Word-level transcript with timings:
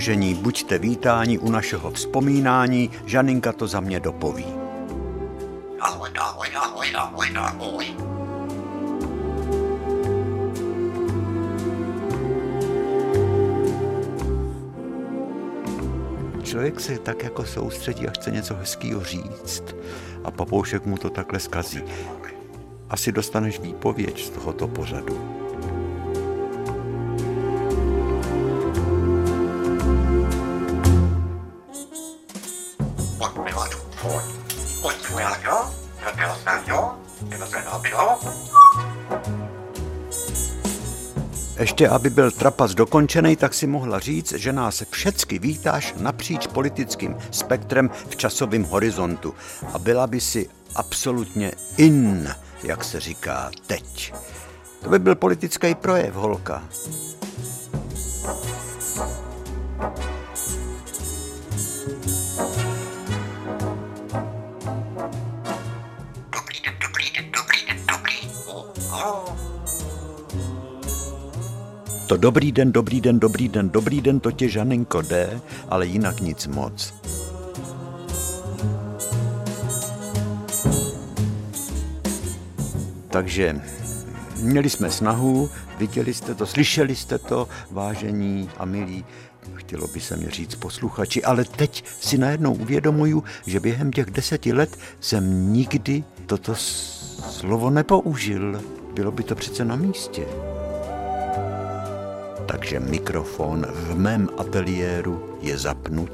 Vážení, 0.00 0.34
buďte 0.34 0.78
vítáni 0.78 1.38
u 1.38 1.50
našeho 1.50 1.90
vzpomínání, 1.90 2.90
Žaninka 3.06 3.52
to 3.52 3.66
za 3.66 3.80
mě 3.80 4.00
dopoví. 4.00 4.46
Ahoj, 5.80 6.10
ahoj, 6.18 6.48
ahoj, 6.56 6.86
ahoj, 6.94 7.26
ahoj. 7.36 7.86
Člověk 16.42 16.80
se 16.80 16.98
tak 16.98 17.22
jako 17.22 17.44
soustředí 17.44 18.08
a 18.08 18.10
chce 18.10 18.30
něco 18.30 18.54
hezkého 18.54 19.04
říct 19.04 19.62
a 20.24 20.30
papoušek 20.30 20.86
mu 20.86 20.98
to 20.98 21.10
takhle 21.10 21.40
skazí. 21.40 21.82
Asi 22.90 23.12
dostaneš 23.12 23.60
výpověď 23.60 24.24
z 24.24 24.30
tohoto 24.30 24.68
pořadu. 24.68 25.39
Ještě 41.80 41.94
aby 41.94 42.10
byl 42.10 42.30
trapas 42.30 42.74
dokončený, 42.74 43.36
tak 43.36 43.54
si 43.54 43.66
mohla 43.66 43.98
říct, 43.98 44.32
že 44.32 44.52
nás 44.52 44.82
všecky 44.90 45.38
vítáš 45.38 45.94
napříč 45.98 46.46
politickým 46.46 47.16
spektrem 47.30 47.90
v 48.08 48.16
časovém 48.16 48.64
horizontu. 48.64 49.34
A 49.72 49.78
byla 49.78 50.06
by 50.06 50.20
si 50.20 50.48
absolutně 50.74 51.52
in, 51.76 52.28
jak 52.62 52.84
se 52.84 53.00
říká 53.00 53.50
teď. 53.66 54.14
To 54.82 54.88
by 54.88 54.98
byl 54.98 55.14
politický 55.14 55.74
projev, 55.74 56.14
holka. 56.14 56.62
To 72.10 72.16
dobrý 72.16 72.52
den, 72.52 72.72
dobrý 72.72 73.00
den, 73.00 73.20
dobrý 73.20 73.48
den, 73.48 73.70
dobrý 73.70 74.00
den, 74.00 74.20
to 74.20 74.30
tě 74.30 74.48
Žaninko 74.48 75.02
jde, 75.02 75.40
ale 75.68 75.86
jinak 75.86 76.20
nic 76.20 76.46
moc. 76.46 76.94
Takže 83.08 83.60
měli 84.42 84.70
jsme 84.70 84.90
snahu, 84.90 85.50
viděli 85.78 86.14
jste 86.14 86.34
to, 86.34 86.46
slyšeli 86.46 86.96
jste 86.96 87.18
to, 87.18 87.48
vážení 87.70 88.50
a 88.58 88.64
milí, 88.64 89.04
chtělo 89.54 89.86
by 89.86 90.00
se 90.00 90.16
mi 90.16 90.30
říct 90.30 90.54
posluchači, 90.54 91.24
ale 91.24 91.44
teď 91.44 91.84
si 92.00 92.18
najednou 92.18 92.54
uvědomuju, 92.54 93.24
že 93.46 93.60
během 93.60 93.92
těch 93.92 94.10
deseti 94.10 94.52
let 94.52 94.78
jsem 95.00 95.52
nikdy 95.52 96.04
toto 96.26 96.54
slovo 96.54 97.70
nepoužil. 97.70 98.62
Bylo 98.94 99.12
by 99.12 99.22
to 99.22 99.34
přece 99.34 99.64
na 99.64 99.76
místě 99.76 100.26
takže 102.50 102.80
mikrofon 102.82 103.62
v 103.62 103.94
mém 103.94 104.26
ateliéru 104.38 105.38
je 105.38 105.58
zapnut. 105.58 106.10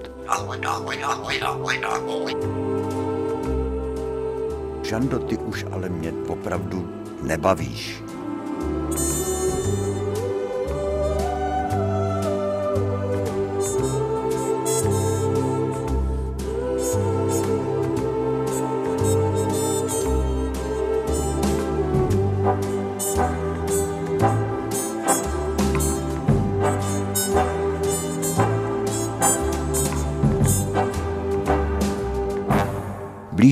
Žando, 4.83 5.19
ty 5.19 5.37
už 5.37 5.65
ale 5.73 5.89
mě 5.89 6.13
opravdu 6.29 6.89
nebavíš. 7.23 8.03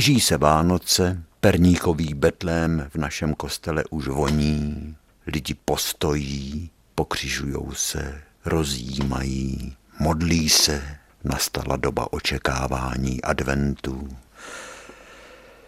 Blíží 0.05 0.21
se 0.21 0.37
Vánoce, 0.37 1.23
perníkový 1.41 2.15
betlém 2.15 2.87
v 2.95 2.97
našem 2.97 3.35
kostele 3.35 3.85
už 3.91 4.09
voní, 4.09 4.97
lidi 5.27 5.55
postojí, 5.65 6.71
pokřižujou 6.95 7.73
se, 7.73 8.23
rozjímají, 8.45 9.77
modlí 9.99 10.49
se, 10.49 10.99
nastala 11.25 11.77
doba 11.77 12.13
očekávání 12.13 13.23
adventu. 13.23 14.17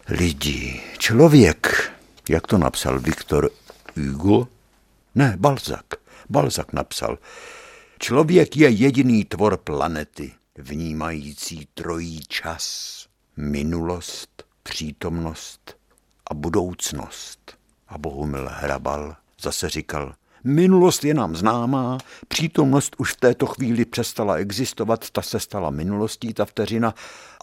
Lidi, 0.08 0.80
člověk, 0.98 1.92
jak 2.28 2.46
to 2.46 2.58
napsal 2.58 3.00
Viktor 3.00 3.50
Hugo? 3.96 4.48
Ne, 5.14 5.34
Balzak. 5.38 5.86
Balzak 6.28 6.72
napsal, 6.72 7.18
člověk 7.98 8.56
je 8.56 8.68
jediný 8.68 9.24
tvor 9.24 9.56
planety, 9.56 10.32
vnímající 10.58 11.68
trojí 11.74 12.20
čas 12.28 13.05
minulost, 13.36 14.44
přítomnost 14.62 15.76
a 16.30 16.34
budoucnost. 16.34 17.58
A 17.88 17.98
Bohumil 17.98 18.48
Hrabal 18.52 19.16
zase 19.42 19.68
říkal, 19.68 20.14
minulost 20.44 21.04
je 21.04 21.14
nám 21.14 21.36
známá, 21.36 21.98
přítomnost 22.28 22.96
už 22.98 23.12
v 23.12 23.20
této 23.20 23.46
chvíli 23.46 23.84
přestala 23.84 24.34
existovat, 24.34 25.10
ta 25.10 25.22
se 25.22 25.40
stala 25.40 25.70
minulostí, 25.70 26.34
ta 26.34 26.44
vteřina, 26.44 26.94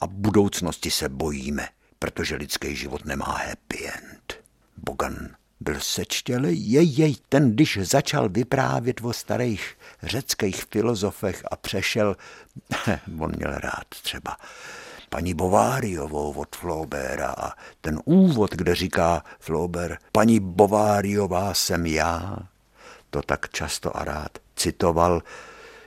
a 0.01 0.07
budoucnosti 0.07 0.91
se 0.91 1.09
bojíme, 1.09 1.67
protože 1.99 2.35
lidský 2.35 2.75
život 2.75 3.05
nemá 3.05 3.25
happy 3.25 3.87
end. 3.87 4.33
Bogan 4.77 5.29
byl 5.59 5.79
sečtělý, 5.79 6.71
jej 6.71 7.15
ten, 7.29 7.51
když 7.51 7.79
začal 7.81 8.29
vyprávět 8.29 9.01
o 9.03 9.13
starých 9.13 9.77
řeckých 10.03 10.63
filozofech 10.63 11.43
a 11.51 11.55
přešel, 11.55 12.15
on 13.19 13.31
měl 13.37 13.51
rád 13.51 13.87
třeba 13.89 14.37
paní 15.13 15.34
Bováriovou 15.34 16.31
od 16.31 16.56
Flaubera 16.56 17.35
a 17.38 17.51
ten 17.81 18.00
úvod, 18.06 18.51
kde 18.51 18.75
říká 18.75 19.24
Flauber, 19.40 19.97
paní 20.12 20.40
Bováriová 20.40 21.53
jsem 21.53 21.85
já, 21.85 22.38
to 23.09 23.22
tak 23.22 23.50
často 23.50 23.97
a 23.97 24.03
rád 24.03 24.38
citoval. 24.56 25.22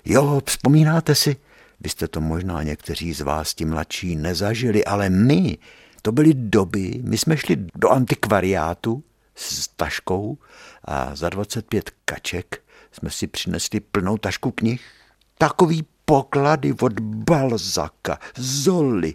Jo, 0.04 0.40
vzpomínáte 0.46 1.14
si? 1.14 1.36
Vy 1.80 1.88
jste 1.88 2.08
to 2.08 2.20
možná 2.20 2.62
někteří 2.62 3.12
z 3.12 3.20
vás 3.20 3.54
ti 3.54 3.64
mladší 3.64 4.16
nezažili, 4.16 4.84
ale 4.84 5.10
my, 5.10 5.58
to 6.02 6.12
byly 6.12 6.34
doby, 6.34 7.00
my 7.02 7.18
jsme 7.18 7.36
šli 7.36 7.56
do 7.74 7.90
antikvariátu 7.90 9.02
s 9.34 9.68
taškou 9.68 10.38
a 10.84 11.14
za 11.14 11.28
25 11.28 11.90
kaček 12.04 12.62
jsme 12.92 13.10
si 13.10 13.26
přinesli 13.26 13.80
plnou 13.80 14.18
tašku 14.18 14.50
knih. 14.50 14.80
Takový 15.38 15.84
poklady 16.06 16.72
od 16.80 17.00
Balzaka, 17.00 18.18
Zoli, 18.36 19.14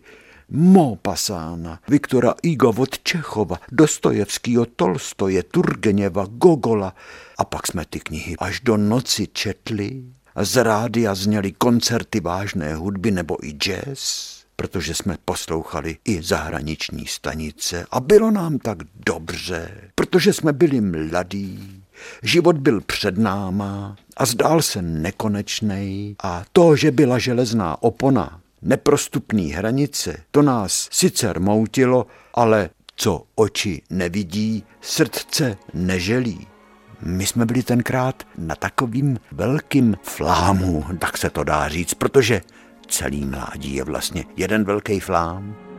Maupassana, 0.49 1.79
Viktora 1.87 2.35
Igo 2.43 2.69
od 2.69 2.99
Čechova, 2.99 3.57
Dostojevského, 3.71 4.65
Tolstoje, 4.65 5.43
Turgeněva, 5.43 6.25
Gogola. 6.29 6.95
A 7.37 7.45
pak 7.45 7.67
jsme 7.67 7.85
ty 7.85 7.99
knihy 7.99 8.35
až 8.39 8.59
do 8.59 8.77
noci 8.77 9.27
četli 9.33 10.03
a 10.35 10.43
z 10.43 10.63
rádia 10.63 11.15
zněly 11.15 11.51
koncerty 11.51 12.19
vážné 12.19 12.75
hudby 12.75 13.11
nebo 13.11 13.37
i 13.45 13.51
jazz, 13.51 14.31
protože 14.55 14.95
jsme 14.95 15.17
poslouchali 15.25 15.97
i 16.05 16.21
zahraniční 16.21 17.07
stanice 17.07 17.85
a 17.91 17.99
bylo 17.99 18.31
nám 18.31 18.59
tak 18.59 18.77
dobře, 19.05 19.91
protože 19.95 20.33
jsme 20.33 20.53
byli 20.53 20.81
mladí 20.81 21.80
Život 22.23 22.57
byl 22.57 22.81
před 22.81 23.17
náma 23.17 23.95
a 24.17 24.25
zdál 24.25 24.61
se 24.61 24.81
nekonečný 24.81 26.15
a 26.23 26.43
to, 26.53 26.75
že 26.75 26.91
byla 26.91 27.17
železná 27.17 27.83
opona, 27.83 28.39
neprostupný 28.61 29.51
hranice, 29.51 30.17
to 30.31 30.41
nás 30.41 30.89
sice 30.91 31.33
moutilo, 31.39 32.07
ale 32.33 32.69
co 32.95 33.23
oči 33.35 33.81
nevidí, 33.89 34.63
srdce 34.81 35.57
neželí. 35.73 36.47
My 37.01 37.27
jsme 37.27 37.45
byli 37.45 37.63
tenkrát 37.63 38.23
na 38.37 38.55
takovým 38.55 39.19
velkým 39.31 39.95
flámu, 40.03 40.85
tak 40.99 41.17
se 41.17 41.29
to 41.29 41.43
dá 41.43 41.67
říct, 41.67 41.93
protože 41.93 42.41
celý 42.87 43.25
mládí 43.25 43.75
je 43.75 43.83
vlastně 43.83 44.25
jeden 44.37 44.63
velký 44.63 44.99
flám. 44.99 45.70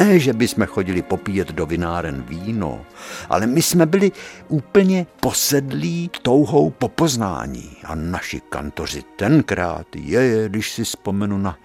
Ne, 0.00 0.18
že 0.18 0.32
by 0.32 0.48
jsme 0.48 0.66
chodili 0.66 1.02
popíjet 1.02 1.52
do 1.52 1.66
vináren 1.66 2.22
víno, 2.22 2.86
ale 3.28 3.46
my 3.46 3.62
jsme 3.62 3.86
byli 3.86 4.12
úplně 4.48 5.06
posedlí 5.20 6.10
touhou 6.22 6.70
po 6.70 6.88
poznání. 6.88 7.76
A 7.84 7.94
naši 7.94 8.40
kantoři 8.40 9.02
tenkrát, 9.16 9.86
je, 9.96 10.48
když 10.48 10.72
si 10.72 10.84
vzpomenu 10.84 11.38
na 11.38 11.58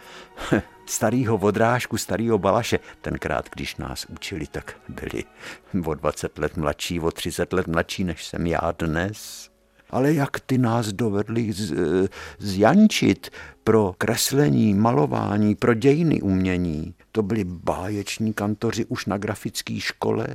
starýho 0.85 1.37
vodrážku, 1.37 1.97
starýho 1.97 2.37
Balaše, 2.37 2.79
tenkrát, 3.01 3.49
když 3.55 3.75
nás 3.75 4.05
učili, 4.05 4.47
tak 4.47 4.75
byli 4.89 5.23
o 5.85 5.93
20 5.93 6.37
let 6.37 6.57
mladší, 6.57 6.99
o 6.99 7.11
30 7.11 7.53
let 7.53 7.67
mladší, 7.67 8.03
než 8.03 8.25
jsem 8.25 8.47
já 8.47 8.73
dnes 8.79 9.49
ale 9.89 10.13
jak 10.13 10.39
ty 10.39 10.57
nás 10.57 10.87
dovedli 10.87 11.51
z, 11.51 11.73
zjančit 12.39 13.29
pro 13.63 13.95
kreslení, 13.97 14.73
malování, 14.73 15.55
pro 15.55 15.73
dějiny 15.73 16.21
umění. 16.21 16.93
To 17.15 17.23
byli 17.23 17.43
báječní 17.43 18.33
kantoři 18.33 18.85
už 18.85 19.05
na 19.05 19.17
grafické 19.17 19.79
škole. 19.79 20.27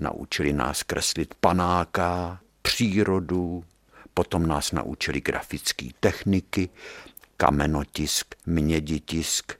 Naučili 0.00 0.52
nás 0.52 0.82
kreslit 0.82 1.34
panáka, 1.40 2.40
přírodu, 2.62 3.64
potom 4.14 4.46
nás 4.46 4.72
naučili 4.72 5.20
grafické 5.20 5.86
techniky, 6.00 6.68
kamenotisk, 7.36 8.34
měditisk, 8.46 9.52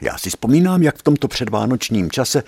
já 0.00 0.18
si 0.18 0.30
vzpomínám, 0.30 0.82
jak 0.82 0.96
v 0.96 1.02
tomto 1.02 1.28
předvánočním 1.28 2.10
čase 2.10 2.42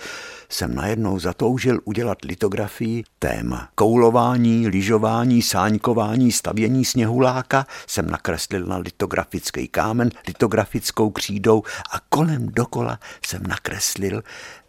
jsem 0.49 0.75
najednou 0.75 1.19
zatoužil 1.19 1.79
udělat 1.83 2.17
litografii 2.25 3.03
téma 3.19 3.69
koulování, 3.75 4.67
lyžování, 4.67 5.41
sáňkování, 5.41 6.31
stavění 6.31 6.85
sněhuláka 6.85 7.67
jsem 7.87 8.09
nakreslil 8.09 8.65
na 8.65 8.77
litografický 8.77 9.67
kámen, 9.67 10.09
litografickou 10.27 11.09
křídou 11.09 11.63
a 11.91 11.99
kolem 12.09 12.47
dokola 12.47 12.99
jsem 13.25 13.43
nakreslil 13.47 14.23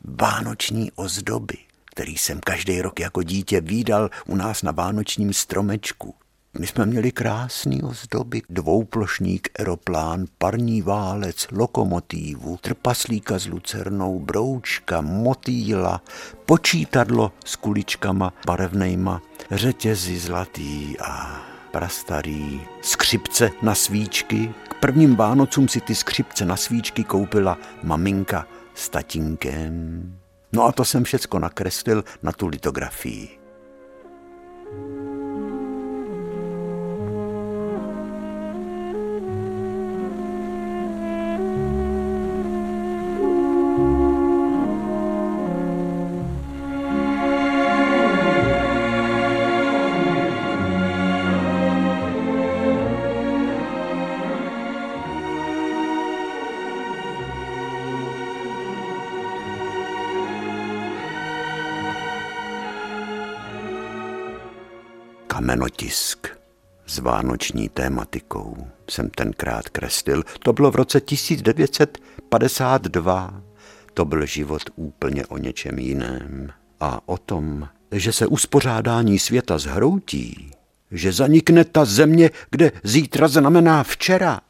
vánoční 0.05 0.93
ozdoby 0.95 1.57
který 1.95 2.17
jsem 2.17 2.41
každý 2.41 2.83
rok 2.83 3.01
jako 3.01 3.23
dítě 3.23 3.61
výdal 3.61 4.11
u 4.27 4.37
nás 4.37 4.63
na 4.63 4.73
vánočním 4.73 5.33
stromečku. 5.33 6.15
My 6.59 6.67
jsme 6.67 6.87
měli 6.87 7.13
krásný 7.13 7.83
ozdoby, 7.83 8.43
dvouplošník, 8.51 9.49
aeroplán, 9.59 10.25
parní 10.39 10.83
válec, 10.83 11.47
lokomotívu, 11.53 12.57
trpaslíka 12.61 13.39
s 13.39 13.47
lucernou, 13.47 14.19
broučka, 14.19 15.01
motýla, 15.01 16.03
počítadlo 16.47 17.33
s 17.45 17.57
kuličkama 17.57 18.33
barevnejma, 18.47 19.23
řetězy 19.51 20.19
zlatý 20.19 21.01
a 21.01 21.41
prastarý, 21.71 22.61
skřipce 22.83 23.51
na 23.63 23.75
svíčky. 23.75 24.55
K 24.69 24.75
prvním 24.75 25.17
Vánocům 25.17 25.69
si 25.69 25.81
ty 25.81 25.95
skřipce 25.95 26.45
na 26.45 26.57
svíčky 26.57 27.05
koupila 27.05 27.59
maminka 27.83 28.47
s 28.75 28.89
tatínkem. 28.89 30.03
No 30.53 30.65
a 30.65 30.73
to 30.73 30.85
jsem 30.85 31.05
všecko 31.05 31.39
nakreslil 31.39 32.05
na 32.23 32.33
tu 32.33 32.47
litografii. 32.47 33.29
Kamenotisk 65.83 66.29
s 66.87 66.99
vánoční 66.99 67.69
tématikou 67.69 68.57
jsem 68.91 69.11
tenkrát 69.11 69.69
kreslil. 69.69 70.23
To 70.39 70.53
bylo 70.53 70.71
v 70.71 70.77
roce 70.77 71.01
1952. 71.01 73.43
To 73.95 74.05
byl 74.05 74.27
život 74.27 74.63
úplně 74.77 75.27
o 75.27 75.39
něčem 75.39 75.79
jiném. 75.79 76.53
A 76.81 77.09
o 77.09 77.19
tom, 77.19 77.69
že 77.93 78.13
se 78.13 78.27
uspořádání 78.27 79.19
světa 79.19 79.59
zhroutí, 79.59 80.51
že 80.91 81.13
zanikne 81.13 81.65
ta 81.65 81.85
země, 81.85 82.31
kde 82.51 82.73
zítra 82.85 83.29
znamená 83.29 83.83
včera. 83.83 84.41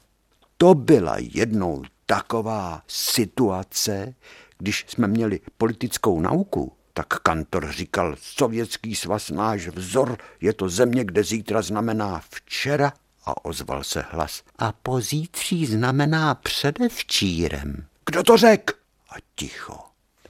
To 0.57 0.75
byla 0.75 1.17
jednou 1.19 1.83
taková 2.07 2.83
situace, 2.87 4.15
když 4.59 4.85
jsme 4.89 5.09
měli 5.09 5.41
politickou 5.59 6.21
nauku, 6.21 6.73
tak 6.95 7.07
kantor 7.07 7.73
říkal, 7.73 8.17
sovětský 8.19 8.95
svaz 8.95 9.31
náš 9.31 9.69
vzor, 9.69 10.19
je 10.41 10.53
to 10.53 10.69
země, 10.69 11.05
kde 11.05 11.25
zítra 11.25 11.63
znamená 11.63 12.23
včera. 12.31 12.93
A 13.25 13.45
ozval 13.45 13.85
se 13.85 14.05
hlas. 14.11 14.43
A 14.59 14.73
pozítří 14.73 15.67
znamená 15.67 16.35
předevčírem. 16.35 17.87
Kdo 18.07 18.23
to 18.23 18.37
řek? 18.37 18.71
A 19.11 19.15
ticho. 19.35 19.79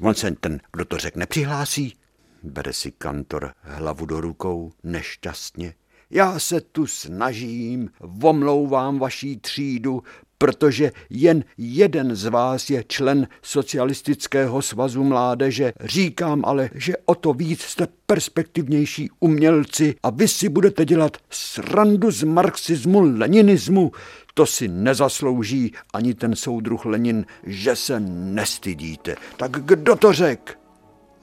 On 0.00 0.14
se 0.14 0.31
ten, 0.31 0.61
kdo 0.73 0.85
to 0.85 0.99
řek, 0.99 1.16
nepřihlásí. 1.16 1.97
Bere 2.42 2.73
si 2.73 2.92
kantor 2.92 3.54
hlavu 3.61 4.07
do 4.07 4.21
rukou 4.21 4.73
nešťastně. 4.83 5.75
Já 6.11 6.38
se 6.38 6.61
tu 6.61 6.87
snažím, 6.87 7.90
omlouvám 8.23 8.99
vaší 8.99 9.37
třídu, 9.37 10.02
protože 10.42 10.92
jen 11.11 11.44
jeden 11.58 12.16
z 12.16 12.26
vás 12.26 12.70
je 12.70 12.84
člen 12.88 13.28
Socialistického 13.42 14.62
svazu 14.62 15.04
mládeže. 15.04 15.72
Říkám 15.80 16.42
ale, 16.44 16.70
že 16.75 16.94
o 17.04 17.14
to 17.14 17.32
víc 17.32 17.61
jste 17.61 17.87
perspektivnější 18.06 19.11
umělci 19.20 19.94
a 20.02 20.11
vy 20.11 20.28
si 20.28 20.49
budete 20.49 20.84
dělat 20.84 21.16
srandu 21.30 22.11
z 22.11 22.22
marxismu, 22.22 23.00
leninismu. 23.00 23.92
To 24.34 24.46
si 24.46 24.68
nezaslouží 24.68 25.72
ani 25.92 26.14
ten 26.14 26.37
soudruh 26.37 26.84
Lenin, 26.84 27.26
že 27.42 27.76
se 27.76 28.00
nestydíte. 28.11 29.16
Tak 29.37 29.50
kdo 29.50 29.96
to 29.96 30.12
řek? 30.12 30.58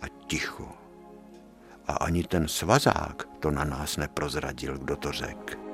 A 0.02 0.06
ticho. 0.28 0.68
A 1.88 1.94
ani 1.94 2.24
ten 2.24 2.48
svazák 2.48 3.28
to 3.40 3.52
na 3.52 3.64
nás 3.64 3.98
neprozradil, 3.98 4.78
kdo 4.78 4.96
to 4.96 5.12
řekl. 5.12 5.69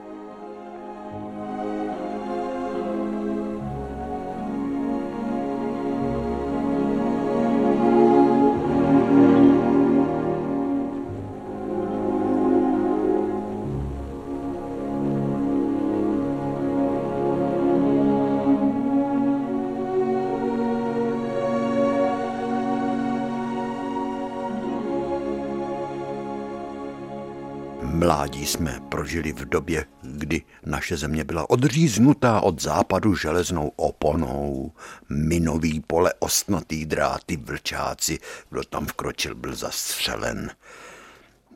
Mládí 28.25 28.45
jsme 28.45 28.79
prožili 28.89 29.33
v 29.33 29.45
době, 29.45 29.85
kdy 30.01 30.41
naše 30.65 30.97
země 30.97 31.23
byla 31.23 31.49
odříznutá 31.49 32.41
od 32.41 32.61
západu 32.61 33.15
železnou 33.15 33.71
oponou. 33.75 34.71
Minový 35.09 35.79
pole, 35.87 36.13
ostnatý 36.19 36.85
dráty, 36.85 37.37
vlčáci, 37.37 38.19
kdo 38.49 38.63
tam 38.63 38.85
vkročil, 38.85 39.35
byl 39.35 39.55
zastřelen. 39.55 40.51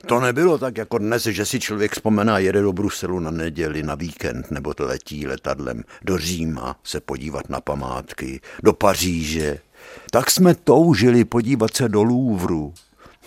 To 0.05 0.19
nebylo 0.19 0.57
tak 0.57 0.77
jako 0.77 0.97
dnes, 0.97 1.23
že 1.23 1.45
si 1.45 1.59
člověk 1.59 1.91
vzpomená, 1.91 2.39
jede 2.39 2.61
do 2.61 2.73
Bruselu 2.73 3.19
na 3.19 3.31
neděli, 3.31 3.83
na 3.83 3.95
víkend, 3.95 4.51
nebo 4.51 4.73
letí 4.79 5.27
letadlem 5.27 5.83
do 6.01 6.17
Říma 6.17 6.79
se 6.83 6.99
podívat 6.99 7.49
na 7.49 7.61
památky, 7.61 8.41
do 8.63 8.73
Paříže. 8.73 9.59
Tak 10.11 10.31
jsme 10.31 10.55
toužili 10.55 11.25
podívat 11.25 11.75
se 11.75 11.89
do 11.89 12.03
Louvru, 12.03 12.73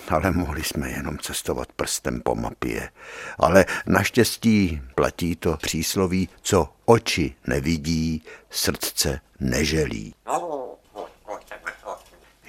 ale 0.08 0.30
mohli 0.30 0.64
jsme 0.64 0.90
jenom 0.90 1.18
cestovat 1.18 1.72
prstem 1.72 2.20
po 2.20 2.34
mapě. 2.34 2.90
Ale 3.38 3.64
naštěstí 3.86 4.82
platí 4.94 5.36
to 5.36 5.56
přísloví, 5.56 6.28
co 6.42 6.72
oči 6.84 7.34
nevidí, 7.46 8.22
srdce 8.50 9.20
neželí. 9.40 10.14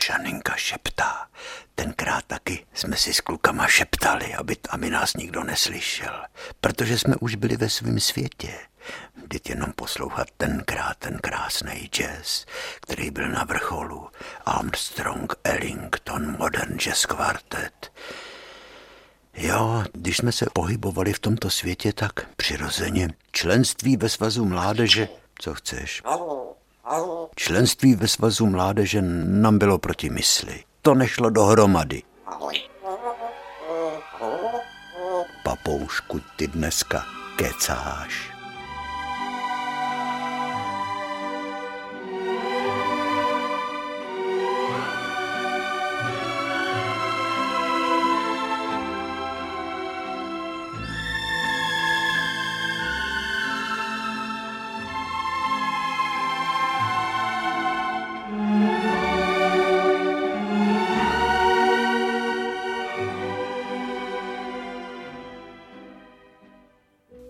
Žaninka 0.06 0.56
šeptá. 0.56 1.28
Tenkrát 1.76 2.26
taky 2.26 2.66
jsme 2.74 2.98
si 2.98 3.14
s 3.14 3.22
klukama 3.22 3.68
šeptali, 3.68 4.34
aby, 4.34 4.56
aby 4.70 4.90
nás 4.90 5.14
nikdo 5.14 5.44
neslyšel, 5.44 6.24
protože 6.62 7.00
jsme 7.00 7.16
už 7.16 7.36
byli 7.36 7.58
ve 7.58 7.70
svém 7.70 8.00
světě. 8.00 8.54
Vždyť 9.34 9.50
jenom 9.50 9.74
poslouchat 9.74 10.28
tenkrát 10.38 10.98
ten 10.98 11.18
krásný 11.18 11.90
jazz, 11.90 12.46
který 12.82 13.12
byl 13.12 13.30
na 13.30 13.44
vrcholu. 13.44 14.08
Armstrong, 14.46 15.34
Ellington, 15.44 16.38
Modern 16.38 16.78
Jazz 16.78 17.06
Quartet. 17.06 17.92
Jo, 19.34 19.84
když 19.94 20.18
jsme 20.18 20.32
se 20.32 20.46
pohybovali 20.54 21.14
v 21.14 21.20
tomto 21.20 21.50
světě, 21.50 21.94
tak 21.94 22.30
přirozeně 22.36 23.10
členství 23.32 23.98
ve 23.98 24.10
svazu 24.10 24.46
mládeže, 24.46 25.08
co 25.40 25.54
chceš. 25.54 26.04
Členství 27.36 27.96
ve 27.96 28.08
svazu 28.08 28.46
mládeže 28.46 29.02
nám 29.02 29.58
bylo 29.58 29.78
proti 29.78 30.10
mysli. 30.10 30.64
To 30.82 30.94
nešlo 30.94 31.30
dohromady. 31.30 32.04
Papoušku, 35.44 36.22
ty 36.36 36.48
dneska 36.48 37.06
kecáš. 37.36 38.33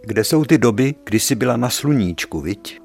Kde 0.06 0.24
jsou 0.24 0.46
ty 0.46 0.58
doby, 0.58 0.96
kdy 1.04 1.20
jsi 1.20 1.36
byla 1.36 1.58
na 1.58 1.70
sluníčku, 1.70 2.42
viď? 2.42 2.80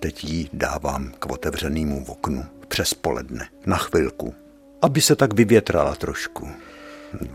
Teď 0.00 0.24
ji 0.24 0.48
dávám 0.52 1.12
k 1.18 1.32
otevřenému 1.32 2.04
oknu 2.04 2.44
přes 2.68 2.94
poledne, 2.94 3.48
na 3.66 3.76
chvilku, 3.76 4.34
aby 4.82 5.00
se 5.00 5.16
tak 5.16 5.34
vyvětrala 5.34 5.94
trošku. 5.94 6.48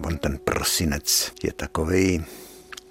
On 0.05 0.17
ten 0.17 0.37
prosinec 0.37 1.31
je 1.43 1.53
takový, 1.53 2.25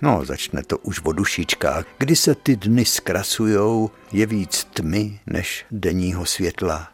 no 0.02 0.24
začne 0.24 0.62
to 0.62 0.78
už 0.78 1.00
o 1.04 1.12
dušičkách. 1.12 1.84
Kdy 1.98 2.16
se 2.16 2.34
ty 2.34 2.56
dny 2.56 2.84
zkrasujou, 2.84 3.90
je 4.12 4.26
víc 4.26 4.64
tmy 4.64 5.20
než 5.26 5.66
denního 5.70 6.26
světla. 6.26 6.88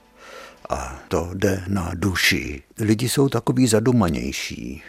A 0.68 1.00
to 1.08 1.30
jde 1.34 1.64
na 1.68 1.90
duši. 1.94 2.62
Lidi 2.78 3.08
jsou 3.08 3.28
takový 3.28 3.66
zadumanější. 3.66 4.82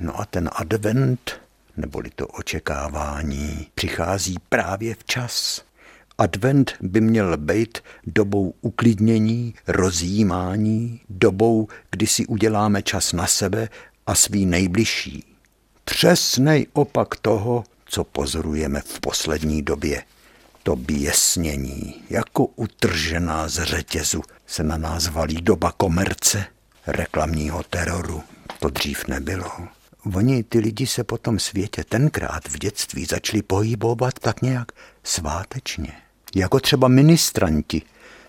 No 0.00 0.20
a 0.20 0.24
ten 0.24 0.50
advent 0.52 1.43
neboli 1.76 2.10
to 2.10 2.26
očekávání, 2.26 3.66
přichází 3.74 4.36
právě 4.48 4.94
včas. 4.94 5.62
Advent 6.18 6.72
by 6.80 7.00
měl 7.00 7.36
být 7.36 7.78
dobou 8.06 8.54
uklidnění, 8.60 9.54
rozjímání, 9.66 11.00
dobou, 11.08 11.68
kdy 11.90 12.06
si 12.06 12.26
uděláme 12.26 12.82
čas 12.82 13.12
na 13.12 13.26
sebe 13.26 13.68
a 14.06 14.14
svý 14.14 14.46
nejbližší. 14.46 15.24
Přesnej 15.84 16.66
opak 16.72 17.16
toho, 17.16 17.64
co 17.84 18.04
pozorujeme 18.04 18.80
v 18.80 19.00
poslední 19.00 19.62
době. 19.62 20.02
To 20.62 20.76
běsnění, 20.76 22.02
jako 22.10 22.46
utržená 22.46 23.48
z 23.48 23.64
řetězu, 23.64 24.22
se 24.46 24.62
na 24.62 24.76
nás 24.76 25.08
valí 25.08 25.42
doba 25.42 25.72
komerce, 25.72 26.46
reklamního 26.86 27.62
teroru. 27.62 28.22
To 28.60 28.68
dřív 28.68 29.08
nebylo. 29.08 29.50
Oni, 30.12 30.42
ty 30.42 30.58
lidi 30.58 30.86
se 30.86 31.04
po 31.04 31.18
tom 31.18 31.38
světě 31.38 31.84
tenkrát 31.84 32.48
v 32.48 32.58
dětství 32.58 33.04
začali 33.04 33.42
pohybovat 33.42 34.18
tak 34.18 34.42
nějak 34.42 34.72
svátečně. 35.02 35.92
Jako 36.34 36.60
třeba 36.60 36.88
ministranti, 36.88 37.82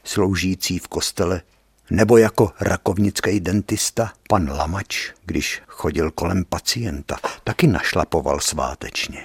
sloužící 0.04 0.80
v 0.80 0.88
kostele, 0.88 1.42
nebo 1.90 2.18
jako 2.18 2.52
rakovnický 2.60 3.40
dentista 3.40 4.14
pan 4.30 4.50
Lamač, 4.50 5.12
když 5.26 5.62
chodil 5.68 6.12
kolem 6.12 6.46
pacienta, 6.46 7.18
taky 7.44 7.68
našlapoval 7.68 8.40
svátečně. 8.40 9.24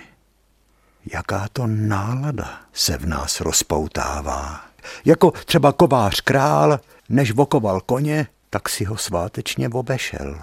Jaká 1.12 1.48
to 1.52 1.66
nálada 1.66 2.60
se 2.72 2.98
v 2.98 3.06
nás 3.06 3.40
rozpoutává. 3.40 4.64
Jako 5.04 5.30
třeba 5.30 5.72
kovář 5.72 6.20
král, 6.20 6.80
než 7.08 7.32
vokoval 7.32 7.80
koně, 7.80 8.26
tak 8.50 8.68
si 8.68 8.84
ho 8.84 8.96
svátečně 8.96 9.68
obešel. 9.68 10.40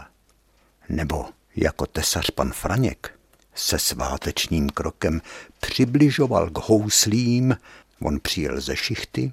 Nebo 0.89 1.25
jako 1.57 1.85
tesař 1.85 2.29
pan 2.29 2.51
Franěk 2.51 3.17
se 3.55 3.79
svátečním 3.79 4.69
krokem 4.69 5.21
přibližoval 5.59 6.49
k 6.49 6.57
houslím, 6.57 7.57
on 8.01 8.19
přijel 8.19 8.61
ze 8.61 8.75
šichty, 8.75 9.31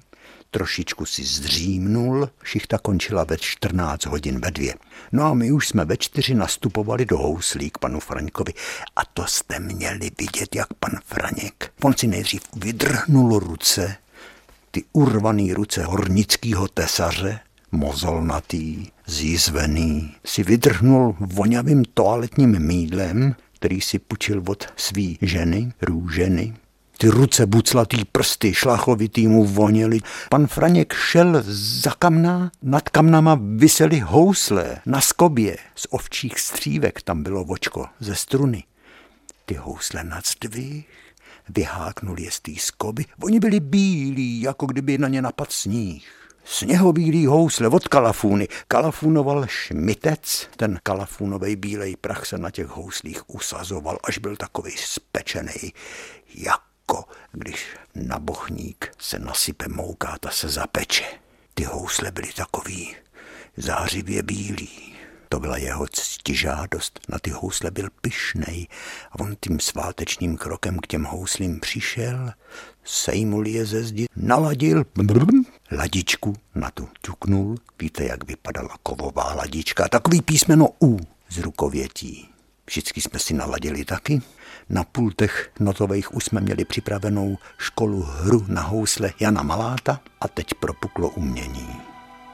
trošičku 0.51 1.05
si 1.05 1.23
zdřímnul, 1.23 2.29
šichta 2.43 2.77
končila 2.77 3.23
ve 3.23 3.37
14 3.37 4.05
hodin 4.05 4.39
ve 4.39 4.51
dvě. 4.51 4.75
No 5.11 5.23
a 5.23 5.33
my 5.33 5.51
už 5.51 5.67
jsme 5.67 5.85
ve 5.85 5.97
čtyři 5.97 6.35
nastupovali 6.35 7.05
do 7.05 7.17
houslí 7.17 7.69
k 7.69 7.77
panu 7.77 7.99
Fraňkovi 7.99 8.53
a 8.95 9.05
to 9.05 9.25
jste 9.27 9.59
měli 9.59 10.11
vidět, 10.19 10.55
jak 10.55 10.73
pan 10.73 10.91
Franěk. 11.05 11.71
On 11.83 11.93
si 11.93 12.07
nejdřív 12.07 12.41
vydrhnul 12.55 13.39
ruce, 13.39 13.95
ty 14.71 14.83
urvaný 14.93 15.53
ruce 15.53 15.83
hornického 15.83 16.67
tesaře, 16.67 17.39
mozolnatý, 17.71 18.87
zjízvený, 19.05 20.15
si 20.25 20.43
vydrhnul 20.43 21.15
voňavým 21.19 21.83
toaletním 21.93 22.59
mídlem, 22.59 23.35
který 23.53 23.81
si 23.81 23.99
pučil 23.99 24.43
od 24.47 24.67
svý 24.75 25.17
ženy, 25.21 25.73
růženy. 25.81 26.53
Ty 26.97 27.07
ruce 27.07 27.45
buclatý 27.45 28.05
prsty 28.05 28.53
šlachovitý 28.53 29.27
mu 29.27 29.45
voněly. 29.45 29.99
Pan 30.29 30.47
Franěk 30.47 30.93
šel 30.93 31.43
za 31.47 31.91
kamna, 31.91 32.51
nad 32.61 32.89
kamnama 32.89 33.39
vysely 33.55 33.99
housle 33.99 34.77
na 34.85 35.01
skobě. 35.01 35.57
Z 35.75 35.87
ovčích 35.89 36.39
střívek 36.39 37.01
tam 37.01 37.23
bylo 37.23 37.43
vočko 37.43 37.85
ze 37.99 38.15
struny. 38.15 38.63
Ty 39.45 39.55
housle 39.55 40.03
nadzdvih, 40.03 40.85
vyháknul 41.49 42.19
je 42.19 42.31
z 42.31 42.39
té 42.39 42.51
skoby. 42.57 43.05
Oni 43.23 43.39
byli 43.39 43.59
bílí, 43.59 44.41
jako 44.41 44.65
kdyby 44.65 44.97
na 44.97 45.07
ně 45.07 45.21
napad 45.21 45.51
sníh. 45.51 46.24
Sněhobílý 46.47 47.25
housle 47.25 47.67
od 47.67 47.87
kalafůny. 47.87 48.47
Kalafunoval 48.67 49.47
šmitec, 49.47 50.49
ten 50.57 50.79
kalafunový 50.83 51.55
bílej 51.55 51.95
prach 51.95 52.25
se 52.25 52.37
na 52.37 52.51
těch 52.51 52.67
houslích 52.67 53.29
usazoval, 53.29 53.99
až 54.03 54.17
byl 54.17 54.35
takový 54.35 54.71
spečený, 54.77 55.73
jako 56.35 57.03
když 57.31 57.67
na 57.95 58.19
bochník 58.19 58.93
se 58.97 59.19
nasype 59.19 59.67
mouka, 59.67 60.17
ta 60.19 60.29
se 60.29 60.49
zapeče. 60.49 61.05
Ty 61.53 61.63
housle 61.63 62.11
byly 62.11 62.33
takový 62.35 62.95
zářivě 63.57 64.23
bílý. 64.23 64.95
To 65.29 65.39
byla 65.39 65.57
jeho 65.57 65.87
ctižádost, 65.87 66.99
na 67.09 67.19
ty 67.19 67.29
housle 67.29 67.71
byl 67.71 67.89
pyšnej 68.01 68.67
a 69.11 69.19
on 69.19 69.35
tím 69.39 69.59
svátečním 69.59 70.37
krokem 70.37 70.79
k 70.79 70.87
těm 70.87 71.03
houslím 71.03 71.59
přišel, 71.59 72.31
sejmul 72.83 73.47
je 73.47 73.65
ze 73.65 73.83
zdi, 73.83 74.05
naladil 74.15 74.83
ladičku, 75.71 76.35
na 76.55 76.71
tu 76.71 76.89
ťuknul, 77.01 77.55
víte, 77.79 78.03
jak 78.03 78.27
vypadala 78.27 78.77
kovová 78.83 79.33
ladička, 79.33 79.87
takový 79.87 80.21
písmeno 80.21 80.69
U 80.83 80.99
z 81.29 81.37
rukovětí. 81.37 82.29
Vždycky 82.67 83.01
jsme 83.01 83.19
si 83.19 83.33
naladili 83.33 83.85
taky. 83.85 84.21
Na 84.69 84.83
pultech 84.83 85.51
notových 85.59 86.15
už 86.15 86.25
jsme 86.25 86.41
měli 86.41 86.65
připravenou 86.65 87.37
školu 87.57 88.01
hru 88.01 88.45
na 88.47 88.61
housle 88.61 89.13
Jana 89.19 89.43
Maláta 89.43 89.99
a 90.21 90.27
teď 90.27 90.53
propuklo 90.53 91.09
umění. 91.09 91.81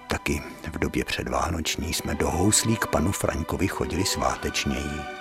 Taky 0.07 0.41
v 0.73 0.79
době 0.79 1.05
předvánoční 1.05 1.93
jsme 1.93 2.15
do 2.15 2.31
houslí 2.31 2.75
k 2.75 2.87
panu 2.87 3.11
Fraňkovi 3.11 3.67
chodili 3.67 4.05
svátečněji. 4.05 5.20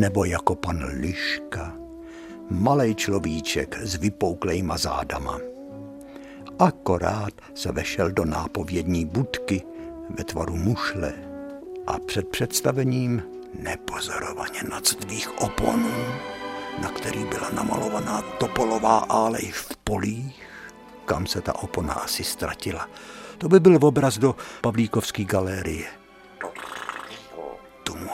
Nebo 0.00 0.24
jako 0.24 0.54
pan 0.54 0.84
Liška, 1.00 1.76
malej 2.50 2.94
človíček 2.94 3.78
s 3.82 4.00
vypouklejma 4.00 4.76
zádama. 4.76 5.38
Akorát 6.58 7.32
se 7.54 7.72
vešel 7.72 8.10
do 8.10 8.24
nápovědní 8.24 9.04
budky 9.04 9.62
ve 10.18 10.24
tvaru 10.24 10.56
mušle 10.56 11.12
a 11.86 11.98
před 11.98 12.28
představením 12.28 13.22
nepozorovaně 13.62 14.60
nad 14.70 14.88
zdvých 14.88 15.42
oponů, 15.42 16.04
na 16.82 16.88
který 16.88 17.24
byla 17.24 17.50
namalovaná 17.50 18.22
topolová 18.38 18.98
álej 18.98 19.50
v 19.52 19.76
polích, 19.76 20.42
kam 21.04 21.26
se 21.26 21.40
ta 21.40 21.54
opona 21.62 21.94
asi 21.94 22.24
ztratila. 22.24 22.88
To 23.38 23.48
by 23.48 23.60
byl 23.60 23.78
obraz 23.82 24.18
do 24.18 24.36
Pavlíkovské 24.60 25.24
galérie 25.24 25.99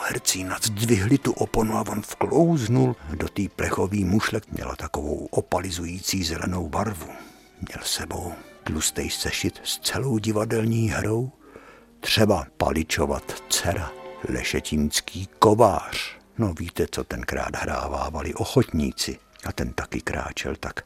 hercí 0.07 0.43
nadzdvihli 0.43 1.17
tu 1.17 1.31
oponu 1.31 1.77
a 1.77 1.83
on 1.87 2.01
vklouznul 2.01 2.95
do 3.13 3.27
té 3.27 3.41
plechový 3.55 4.05
mušle. 4.05 4.41
Měla 4.51 4.75
takovou 4.75 5.25
opalizující 5.31 6.23
zelenou 6.23 6.69
barvu. 6.69 7.07
Měl 7.61 7.83
sebou 7.83 8.33
tlustej 8.63 9.09
sešit 9.09 9.61
s 9.63 9.79
celou 9.79 10.17
divadelní 10.17 10.89
hrou, 10.89 11.31
třeba 11.99 12.47
paličovat 12.57 13.43
dcera, 13.49 13.91
lešetínský 14.29 15.27
kovář. 15.39 16.17
No 16.37 16.53
víte, 16.53 16.85
co 16.91 17.03
tenkrát 17.03 17.55
hrávávali 17.55 18.33
ochotníci. 18.33 19.19
A 19.45 19.51
ten 19.51 19.73
taky 19.73 20.01
kráčel 20.01 20.55
tak, 20.59 20.85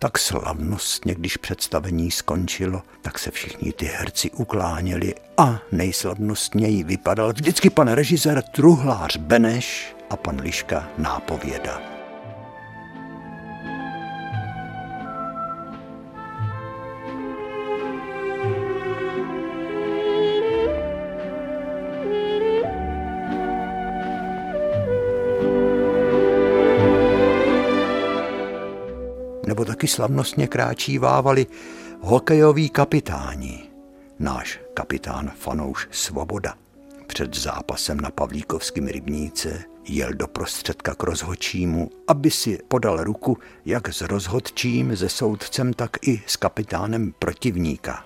tak 0.00 0.18
slavnostně, 0.18 1.14
když 1.14 1.36
představení 1.36 2.10
skončilo, 2.10 2.82
tak 3.02 3.18
se 3.18 3.30
všichni 3.30 3.72
ty 3.72 3.86
herci 3.86 4.30
ukláněli 4.30 5.14
a 5.36 5.58
nejslavnostněji 5.72 6.84
vypadal 6.84 7.32
vždycky 7.32 7.70
pan 7.70 7.88
režisér 7.88 8.42
Truhlář 8.42 9.16
Beneš 9.16 9.96
a 10.10 10.16
pan 10.16 10.40
Liška 10.40 10.88
Nápověda. 10.98 11.89
Nebo 29.50 29.64
taky 29.64 29.86
slavnostně 29.86 30.46
kráčí 30.46 30.98
vávali 30.98 31.46
hokejoví 32.00 32.68
kapitáni. 32.68 33.62
Náš 34.18 34.60
kapitán 34.74 35.30
Fanouš 35.38 35.88
Svoboda 35.90 36.54
před 37.06 37.36
zápasem 37.36 38.00
na 38.00 38.10
Pavlíkovském 38.10 38.86
rybníce 38.86 39.64
jel 39.88 40.12
do 40.12 40.28
prostředka 40.28 40.94
k 40.94 41.02
rozhodčímu, 41.02 41.90
aby 42.08 42.30
si 42.30 42.58
podal 42.68 43.04
ruku 43.04 43.38
jak 43.64 43.88
s 43.88 44.00
rozhodčím, 44.00 44.96
se 44.96 45.08
soudcem, 45.08 45.72
tak 45.72 45.90
i 46.06 46.22
s 46.26 46.36
kapitánem 46.36 47.12
protivníka. 47.18 48.04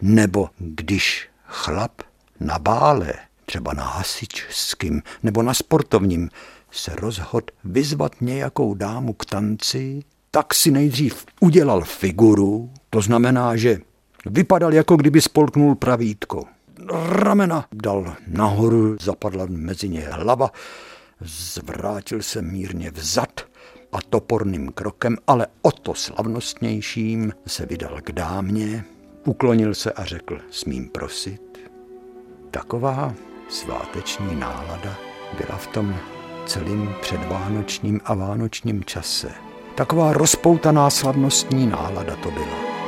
Nebo 0.00 0.50
když 0.58 1.28
chlap 1.44 2.02
na 2.40 2.58
bále, 2.58 3.12
třeba 3.46 3.72
na 3.72 3.84
hasičským 3.84 5.02
nebo 5.22 5.42
na 5.42 5.54
sportovním, 5.54 6.28
se 6.70 6.94
rozhod 6.94 7.50
vyzvat 7.64 8.12
nějakou 8.20 8.74
dámu 8.74 9.12
k 9.12 9.24
tanci, 9.24 10.02
tak 10.34 10.54
si 10.54 10.70
nejdřív 10.70 11.26
udělal 11.40 11.80
figuru, 11.80 12.70
to 12.90 13.00
znamená, 13.00 13.56
že 13.56 13.78
vypadal 14.26 14.74
jako 14.74 14.96
kdyby 14.96 15.20
spolknul 15.20 15.74
pravítko. 15.74 16.44
Ramena 17.08 17.66
dal 17.72 18.14
nahoru, 18.26 18.96
zapadla 19.00 19.46
mezi 19.48 19.88
ně 19.88 20.00
hlava, 20.00 20.50
zvrátil 21.20 22.22
se 22.22 22.42
mírně 22.42 22.90
vzad 22.90 23.40
a 23.92 23.98
toporným 24.10 24.72
krokem, 24.72 25.16
ale 25.26 25.46
o 25.62 25.72
to 25.72 25.94
slavnostnějším 25.94 27.32
se 27.46 27.66
vydal 27.66 28.00
k 28.00 28.12
dámě, 28.12 28.84
uklonil 29.24 29.74
se 29.74 29.92
a 29.92 30.04
řekl, 30.04 30.38
smím 30.50 30.88
prosit. 30.88 31.58
Taková 32.50 33.14
sváteční 33.48 34.36
nálada 34.36 34.96
byla 35.38 35.58
v 35.58 35.66
tom 35.66 35.96
celým 36.46 36.94
předvánočním 37.00 38.00
a 38.04 38.14
vánočním 38.14 38.84
čase. 38.84 39.51
Taková 39.74 40.12
rozpoutaná 40.12 40.90
slavnostní 40.90 41.66
nálada 41.66 42.16
to 42.16 42.30
byla. 42.30 42.81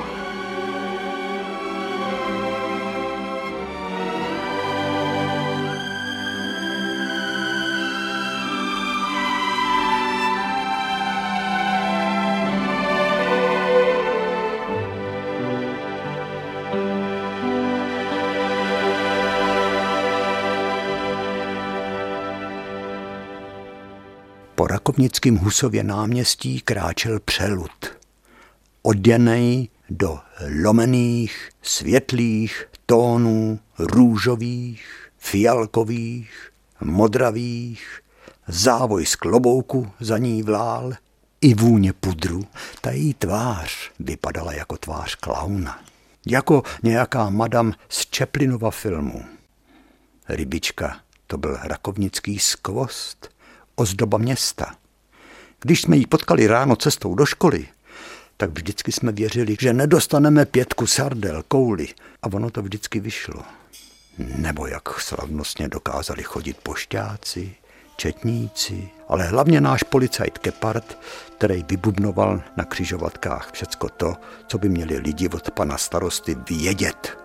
Rakovnickém 24.94 25.36
Husově 25.36 25.84
náměstí 25.84 26.60
kráčel 26.60 27.20
přelud. 27.20 27.70
Oděnej 28.82 29.68
do 29.90 30.18
lomených, 30.62 31.50
světlých 31.62 32.66
tónů, 32.86 33.58
růžových, 33.78 35.10
fialkových, 35.18 36.50
modravých, 36.80 38.00
závoj 38.48 39.06
z 39.06 39.16
klobouku 39.16 39.90
za 40.00 40.18
ní 40.18 40.42
vlál, 40.42 40.92
i 41.40 41.54
vůně 41.54 41.92
pudru. 41.92 42.44
Ta 42.80 42.90
její 42.90 43.14
tvář 43.14 43.90
vypadala 43.98 44.52
jako 44.52 44.76
tvář 44.76 45.14
klauna. 45.14 45.80
Jako 46.26 46.62
nějaká 46.82 47.30
madam 47.30 47.72
z 47.88 48.06
Čeplinova 48.06 48.70
filmu. 48.70 49.24
Rybička, 50.28 51.00
to 51.26 51.38
byl 51.38 51.58
rakovnický 51.62 52.38
skvost, 52.38 53.28
ozdoba 53.74 54.18
města. 54.18 54.74
Když 55.64 55.82
jsme 55.82 55.96
ji 55.96 56.06
potkali 56.06 56.46
ráno 56.46 56.76
cestou 56.76 57.14
do 57.14 57.26
školy, 57.26 57.66
tak 58.36 58.50
vždycky 58.50 58.92
jsme 58.92 59.12
věřili, 59.12 59.56
že 59.60 59.72
nedostaneme 59.72 60.44
pětku 60.44 60.86
sardel, 60.86 61.42
kouli. 61.48 61.88
A 62.22 62.26
ono 62.32 62.50
to 62.50 62.62
vždycky 62.62 63.00
vyšlo. 63.00 63.42
Nebo 64.18 64.66
jak 64.66 65.00
slavnostně 65.00 65.68
dokázali 65.68 66.22
chodit 66.22 66.56
pošťáci, 66.62 67.54
četníci, 67.96 68.88
ale 69.08 69.26
hlavně 69.26 69.60
náš 69.60 69.82
policajt 69.82 70.38
Kepard, 70.38 70.98
který 71.38 71.64
vybubnoval 71.68 72.42
na 72.56 72.64
křižovatkách 72.64 73.52
všecko 73.52 73.88
to, 73.88 74.14
co 74.46 74.58
by 74.58 74.68
měli 74.68 74.98
lidi 74.98 75.28
od 75.28 75.50
pana 75.50 75.78
starosty 75.78 76.36
vědět. 76.50 77.23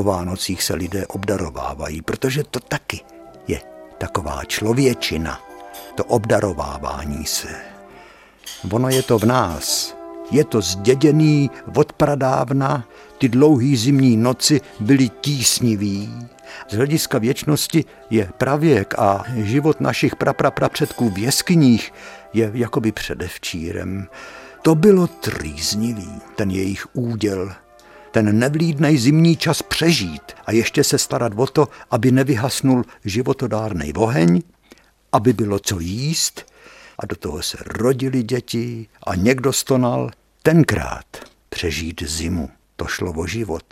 O 0.00 0.02
Vánocích 0.02 0.62
se 0.62 0.74
lidé 0.74 1.06
obdarovávají, 1.06 2.02
protože 2.02 2.44
to 2.44 2.60
taky 2.60 3.00
je 3.48 3.60
taková 3.98 4.44
člověčina, 4.44 5.40
to 5.94 6.04
obdarovávání 6.04 7.26
se. 7.26 7.48
Ono 8.72 8.88
je 8.88 9.02
to 9.02 9.18
v 9.18 9.24
nás, 9.24 9.96
je 10.30 10.44
to 10.44 10.60
zděděný 10.60 11.50
od 11.76 11.92
pradávna, 11.92 12.88
ty 13.18 13.28
dlouhý 13.28 13.76
zimní 13.76 14.16
noci 14.16 14.60
byly 14.80 15.08
tísnivý. 15.20 16.28
Z 16.68 16.74
hlediska 16.74 17.18
věčnosti 17.18 17.84
je 18.10 18.30
pravěk 18.38 18.94
a 18.98 19.24
život 19.34 19.80
našich 19.80 20.16
prapraprapředků 20.16 21.10
v 21.10 21.18
jeskyních 21.18 21.92
je 22.32 22.50
jakoby 22.54 22.92
předevčírem. 22.92 24.08
To 24.62 24.74
bylo 24.74 25.06
trýznivý, 25.06 26.20
ten 26.36 26.50
jejich 26.50 26.86
úděl, 26.92 27.52
ten 28.10 28.38
nevlídnej 28.38 28.98
zimní 28.98 29.36
čas 29.36 29.62
přežít 29.62 30.22
a 30.46 30.52
ještě 30.52 30.84
se 30.84 30.98
starat 30.98 31.32
o 31.36 31.46
to, 31.46 31.68
aby 31.90 32.10
nevyhasnul 32.10 32.84
životodárný 33.04 33.92
oheň, 33.92 34.42
aby 35.12 35.32
bylo 35.32 35.58
co 35.58 35.80
jíst 35.80 36.46
a 36.98 37.06
do 37.06 37.16
toho 37.16 37.42
se 37.42 37.58
rodili 37.66 38.22
děti 38.22 38.86
a 39.06 39.14
někdo 39.14 39.52
stonal. 39.52 40.10
Tenkrát 40.42 41.06
přežít 41.48 42.02
zimu, 42.02 42.50
to 42.76 42.86
šlo 42.86 43.12
o 43.12 43.26
život. 43.26 43.64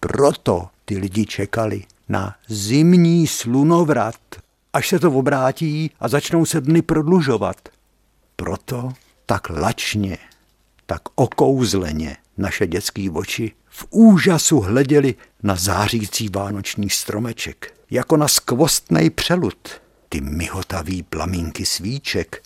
Proto 0.00 0.68
ty 0.84 0.98
lidi 0.98 1.26
čekali 1.26 1.84
na 2.08 2.34
zimní 2.48 3.26
slunovrat, 3.26 4.20
až 4.72 4.88
se 4.88 4.98
to 4.98 5.12
obrátí 5.12 5.90
a 6.00 6.08
začnou 6.08 6.44
se 6.44 6.60
dny 6.60 6.82
prodlužovat. 6.82 7.68
Proto 8.36 8.92
tak 9.26 9.50
lačně, 9.50 10.18
tak 10.86 11.02
okouzleně 11.14 12.16
naše 12.38 12.66
dětské 12.66 13.10
oči 13.10 13.52
v 13.68 13.86
úžasu 13.90 14.60
hleděli 14.60 15.14
na 15.42 15.54
zářící 15.54 16.28
vánoční 16.28 16.90
stromeček, 16.90 17.74
jako 17.90 18.16
na 18.16 18.28
skvostnej 18.28 19.10
přelud. 19.10 19.80
Ty 20.08 20.20
myhotavý 20.20 21.02
plamínky 21.02 21.66
svíček, 21.66 22.42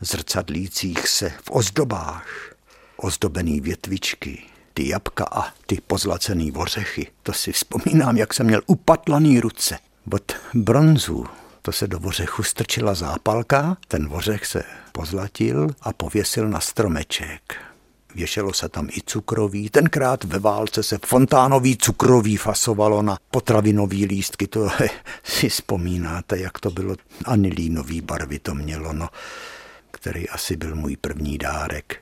zrcadlících 0.00 1.08
se 1.08 1.30
v 1.30 1.50
ozdobách, 1.50 2.54
ozdobený 2.96 3.60
větvičky, 3.60 4.42
ty 4.74 4.88
jabka 4.88 5.24
a 5.32 5.52
ty 5.66 5.78
pozlacený 5.86 6.52
ořechy. 6.52 7.06
To 7.22 7.32
si 7.32 7.52
vzpomínám, 7.52 8.16
jak 8.16 8.34
jsem 8.34 8.46
měl 8.46 8.62
upatlaný 8.66 9.40
ruce. 9.40 9.78
Od 10.12 10.32
bronzu 10.54 11.26
to 11.62 11.72
se 11.72 11.86
do 11.86 12.00
ořechu 12.00 12.42
strčila 12.42 12.94
zápalka, 12.94 13.76
ten 13.88 14.08
ořech 14.10 14.46
se 14.46 14.62
pozlatil 14.92 15.68
a 15.82 15.92
pověsil 15.92 16.48
na 16.48 16.60
stromeček. 16.60 17.71
Věšelo 18.14 18.52
se 18.52 18.68
tam 18.68 18.88
i 18.88 19.00
cukroví. 19.06 19.70
Tenkrát 19.70 20.24
ve 20.24 20.38
válce 20.38 20.82
se 20.82 20.98
fontánový 21.06 21.76
cukroví 21.76 22.36
fasovalo 22.36 23.02
na 23.02 23.18
potravinový 23.30 24.06
lístky. 24.06 24.46
To 24.46 24.68
si 25.24 25.48
vzpomínáte, 25.48 26.38
jak 26.38 26.58
to 26.58 26.70
bylo. 26.70 26.96
Anilínový 27.24 28.00
barvy 28.00 28.38
to 28.38 28.54
mělo, 28.54 28.92
no, 28.92 29.08
který 29.90 30.28
asi 30.28 30.56
byl 30.56 30.76
můj 30.76 30.96
první 30.96 31.38
dárek. 31.38 31.96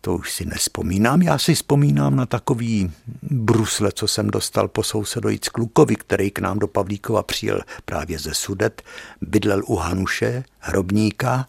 to 0.00 0.14
už 0.14 0.32
si 0.32 0.44
nespomínám. 0.44 1.22
Já 1.22 1.38
si 1.38 1.54
vzpomínám 1.54 2.16
na 2.16 2.26
takový 2.26 2.92
brusle, 3.22 3.92
co 3.92 4.08
jsem 4.08 4.30
dostal 4.30 4.68
po 4.68 4.82
sousedojic 4.82 5.48
Klukovi, 5.48 5.96
který 5.96 6.30
k 6.30 6.38
nám 6.38 6.58
do 6.58 6.66
Pavlíkova 6.66 7.22
přijel 7.22 7.60
právě 7.84 8.18
ze 8.18 8.34
Sudet, 8.34 8.82
bydlel 9.20 9.62
u 9.66 9.76
Hanuše, 9.76 10.44
hrobníka 10.58 11.48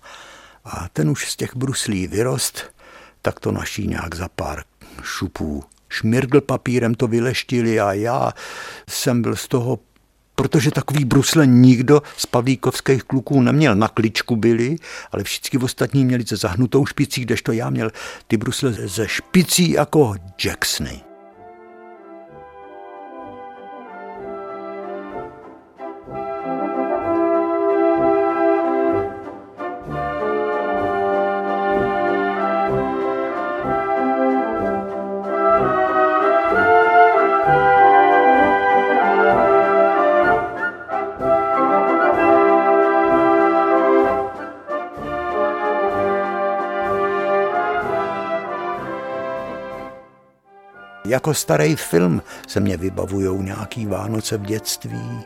a 0.66 0.90
ten 0.94 1.10
už 1.10 1.32
z 1.32 1.36
těch 1.36 1.56
bruslí 1.56 2.08
vyrost, 2.08 2.73
tak 3.26 3.40
to 3.40 3.52
naší 3.52 3.88
nějak 3.88 4.16
za 4.16 4.30
pár 4.30 4.64
šupů 5.04 5.64
šmirgl 5.90 6.42
papírem, 6.42 6.96
to 6.96 7.08
vyleštili 7.08 7.80
a 7.80 7.94
já 7.94 8.34
jsem 8.90 9.22
byl 9.22 9.36
z 9.36 9.48
toho 9.48 9.80
protože 10.36 10.72
takový 10.72 11.06
brusle 11.06 11.48
nikdo 11.48 12.02
z 12.18 12.26
pavlíkovských 12.26 13.04
kluků 13.04 13.42
neměl. 13.42 13.76
Na 13.76 13.88
kličku 13.88 14.36
byli, 14.36 14.76
ale 15.12 15.24
všichni 15.24 15.60
ostatní 15.60 16.06
měli 16.06 16.24
ze 16.28 16.38
zahnutou 16.38 16.86
špicí, 16.86 17.22
kdežto 17.22 17.52
já 17.52 17.70
měl 17.70 17.92
ty 18.28 18.38
brusle 18.38 18.72
ze 18.72 19.08
špicí 19.08 19.72
jako 19.72 20.16
Jacksony. 20.46 21.13
Jako 51.24 51.34
starý 51.34 51.76
film 51.76 52.22
se 52.48 52.60
mě 52.60 52.78
vybavujou 52.78 53.42
nějaký 53.42 53.86
Vánoce 53.86 54.38
v 54.38 54.42
dětství, 54.42 55.22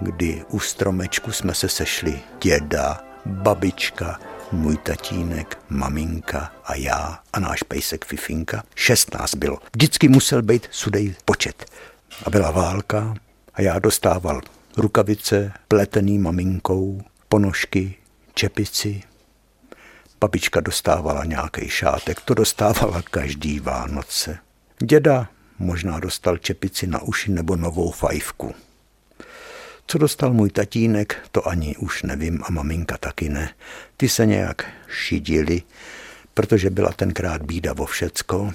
kdy 0.00 0.44
u 0.50 0.60
stromečku 0.60 1.32
jsme 1.32 1.54
se 1.54 1.68
sešli 1.68 2.20
děda, 2.42 3.00
babička, 3.26 4.20
můj 4.52 4.76
tatínek, 4.76 5.58
maminka 5.68 6.52
a 6.64 6.74
já 6.74 7.18
a 7.32 7.40
náš 7.40 7.62
pejsek 7.62 8.04
Fifinka. 8.04 8.62
Šest 8.74 9.14
nás 9.14 9.34
bylo. 9.34 9.58
Vždycky 9.74 10.08
musel 10.08 10.42
být 10.42 10.68
sudej 10.70 11.14
počet. 11.24 11.64
A 12.24 12.30
byla 12.30 12.50
válka 12.50 13.14
a 13.54 13.62
já 13.62 13.78
dostával 13.78 14.40
rukavice 14.76 15.52
pletený 15.68 16.18
maminkou, 16.18 17.02
ponožky, 17.28 17.94
čepici. 18.34 19.02
Babička 20.20 20.60
dostávala 20.60 21.24
nějaký 21.24 21.68
šátek, 21.68 22.20
to 22.20 22.34
dostávala 22.34 23.02
každý 23.02 23.60
Vánoce. 23.60 24.45
Děda 24.82 25.28
možná 25.58 26.00
dostal 26.00 26.36
čepici 26.38 26.86
na 26.86 27.02
uši 27.02 27.30
nebo 27.30 27.56
novou 27.56 27.90
fajfku. 27.90 28.54
Co 29.86 29.98
dostal 29.98 30.32
můj 30.32 30.50
tatínek, 30.50 31.28
to 31.32 31.48
ani 31.48 31.76
už 31.76 32.02
nevím 32.02 32.42
a 32.44 32.52
maminka 32.52 32.98
taky 32.98 33.28
ne. 33.28 33.54
Ty 33.96 34.08
se 34.08 34.26
nějak 34.26 34.66
šidili, 34.88 35.62
protože 36.34 36.70
byla 36.70 36.92
tenkrát 36.92 37.42
bída 37.42 37.72
vo 37.72 37.86
všecko. 37.86 38.52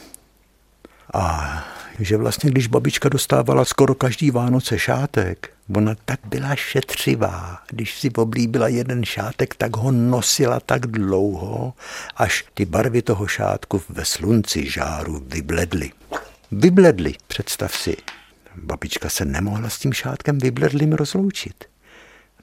A 1.14 1.64
že 2.00 2.18
vlastně, 2.18 2.50
když 2.50 2.68
babička 2.68 3.10
dostávala 3.10 3.66
skoro 3.66 3.96
každý 3.96 4.32
Vánoce 4.32 4.80
šátek, 4.80 5.50
ona 5.76 5.96
tak 6.06 6.20
byla 6.26 6.56
šetřivá. 6.56 7.60
Když 7.70 8.00
si 8.00 8.10
oblíbila 8.12 8.68
jeden 8.68 9.06
šátek, 9.06 9.56
tak 9.56 9.78
ho 9.78 9.92
nosila 9.92 10.60
tak 10.60 10.88
dlouho, 10.88 11.74
až 12.16 12.46
ty 12.54 12.66
barvy 12.66 13.02
toho 13.02 13.28
šátku 13.28 13.82
ve 13.90 14.06
slunci 14.06 14.70
žáru 14.70 15.24
vybledly. 15.28 15.92
Vybledly, 16.52 17.14
představ 17.28 17.76
si. 17.76 17.98
Babička 18.56 19.10
se 19.10 19.26
nemohla 19.26 19.70
s 19.70 19.80
tím 19.80 19.94
šátkem 19.94 20.38
vybledlým 20.38 20.94
rozloučit. 20.94 21.66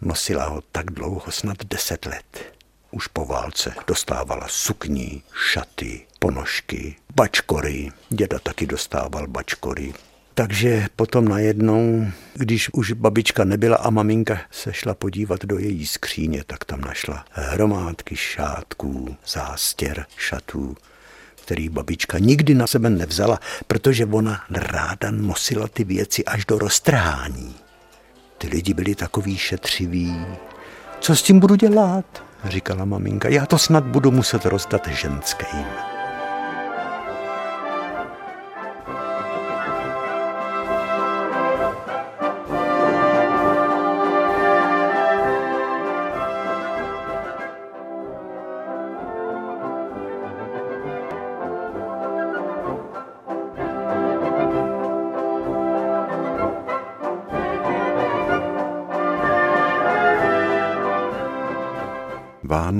Nosila 0.00 0.48
ho 0.48 0.62
tak 0.72 0.90
dlouho, 0.90 1.30
snad 1.30 1.56
deset 1.64 2.06
let. 2.06 2.57
Už 2.90 3.06
po 3.06 3.24
válce 3.24 3.74
dostávala 3.86 4.46
sukní, 4.48 5.22
šaty, 5.52 6.06
ponožky, 6.18 6.96
bačkory. 7.16 7.90
Děda 8.10 8.38
taky 8.38 8.66
dostával 8.66 9.26
bačkory. 9.26 9.94
Takže 10.34 10.86
potom 10.96 11.28
najednou, 11.28 12.06
když 12.34 12.70
už 12.72 12.92
babička 12.92 13.44
nebyla 13.44 13.76
a 13.76 13.90
maminka 13.90 14.40
se 14.50 14.72
šla 14.72 14.94
podívat 14.94 15.44
do 15.44 15.58
její 15.58 15.86
skříně, 15.86 16.44
tak 16.46 16.64
tam 16.64 16.80
našla 16.80 17.24
hromádky 17.32 18.16
šátků, 18.16 19.16
zástěr, 19.26 20.06
šatů, 20.16 20.76
který 21.42 21.68
babička 21.68 22.18
nikdy 22.18 22.54
na 22.54 22.66
sebe 22.66 22.90
nevzala, 22.90 23.40
protože 23.66 24.06
ona 24.06 24.44
ráda 24.50 25.10
nosila 25.10 25.68
ty 25.68 25.84
věci 25.84 26.24
až 26.24 26.44
do 26.44 26.58
roztrhání. 26.58 27.54
Ty 28.38 28.48
lidi 28.48 28.74
byli 28.74 28.94
takový 28.94 29.38
šetřiví. 29.38 30.26
Co 31.00 31.16
s 31.16 31.22
tím 31.22 31.40
budu 31.40 31.54
dělat? 31.54 32.27
Říkala 32.44 32.84
maminka. 32.84 33.28
Já 33.28 33.46
to 33.46 33.58
snad 33.58 33.84
budu 33.84 34.10
muset 34.10 34.46
rozdat 34.46 34.88
ženským. 34.88 35.66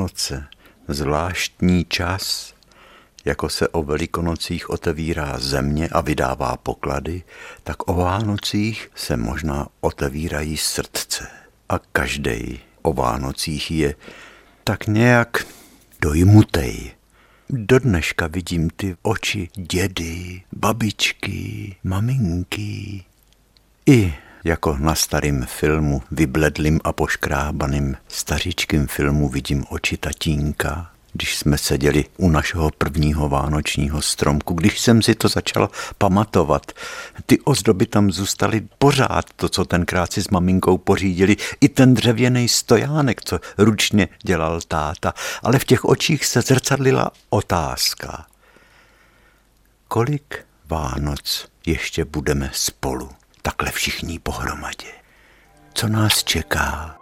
Vánoce, 0.08 0.46
zvláštní 0.88 1.84
čas, 1.84 2.54
jako 3.24 3.48
se 3.48 3.68
o 3.68 3.82
velikonocích 3.82 4.70
otevírá 4.70 5.38
země 5.38 5.88
a 5.88 6.00
vydává 6.00 6.56
poklady, 6.56 7.22
tak 7.62 7.88
o 7.88 7.94
Vánocích 7.94 8.90
se 8.94 9.16
možná 9.16 9.68
otevírají 9.80 10.56
srdce. 10.56 11.28
A 11.68 11.78
každý 11.78 12.60
o 12.82 12.92
Vánocích 12.92 13.70
je 13.70 13.94
tak 14.64 14.86
nějak 14.86 15.46
dojmutej. 16.00 16.92
Do 17.50 17.78
dneška 17.78 18.26
vidím 18.26 18.70
ty 18.70 18.96
oči 19.02 19.48
dědy, 19.56 20.42
babičky, 20.52 21.76
maminky. 21.84 23.04
I 23.86 24.14
jako 24.44 24.76
na 24.80 24.94
starým 24.94 25.46
filmu, 25.48 26.02
vybledlým 26.10 26.80
a 26.84 26.92
poškrábaným 26.92 27.96
stařičkým 28.08 28.86
filmu 28.86 29.28
vidím 29.28 29.64
oči 29.68 29.96
tatínka, 29.96 30.90
když 31.12 31.36
jsme 31.36 31.58
seděli 31.58 32.04
u 32.16 32.30
našeho 32.30 32.70
prvního 32.78 33.28
vánočního 33.28 34.02
stromku, 34.02 34.54
když 34.54 34.80
jsem 34.80 35.02
si 35.02 35.14
to 35.14 35.28
začal 35.28 35.70
pamatovat. 35.98 36.72
Ty 37.26 37.40
ozdoby 37.40 37.86
tam 37.86 38.10
zůstaly 38.10 38.68
pořád, 38.78 39.24
to, 39.36 39.48
co 39.48 39.64
tenkrát 39.64 40.12
si 40.12 40.22
s 40.22 40.30
maminkou 40.30 40.78
pořídili, 40.78 41.36
i 41.60 41.68
ten 41.68 41.94
dřevěný 41.94 42.48
stojánek, 42.48 43.24
co 43.24 43.40
ručně 43.58 44.08
dělal 44.22 44.60
táta, 44.68 45.14
ale 45.42 45.58
v 45.58 45.64
těch 45.64 45.84
očích 45.84 46.26
se 46.26 46.40
zrcadlila 46.40 47.10
otázka. 47.30 48.26
Kolik 49.88 50.44
Vánoc 50.68 51.48
ještě 51.66 52.04
budeme 52.04 52.50
spolu? 52.52 53.17
Takhle 53.42 53.70
všichni 53.70 54.18
pohromadě. 54.18 54.92
Co 55.74 55.88
nás 55.88 56.24
čeká? 56.24 56.98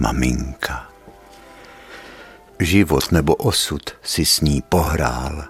Maminka. 0.00 0.88
Život 2.58 3.12
nebo 3.12 3.34
osud 3.34 3.82
si 4.02 4.24
s 4.24 4.40
ní 4.40 4.62
pohrál. 4.68 5.44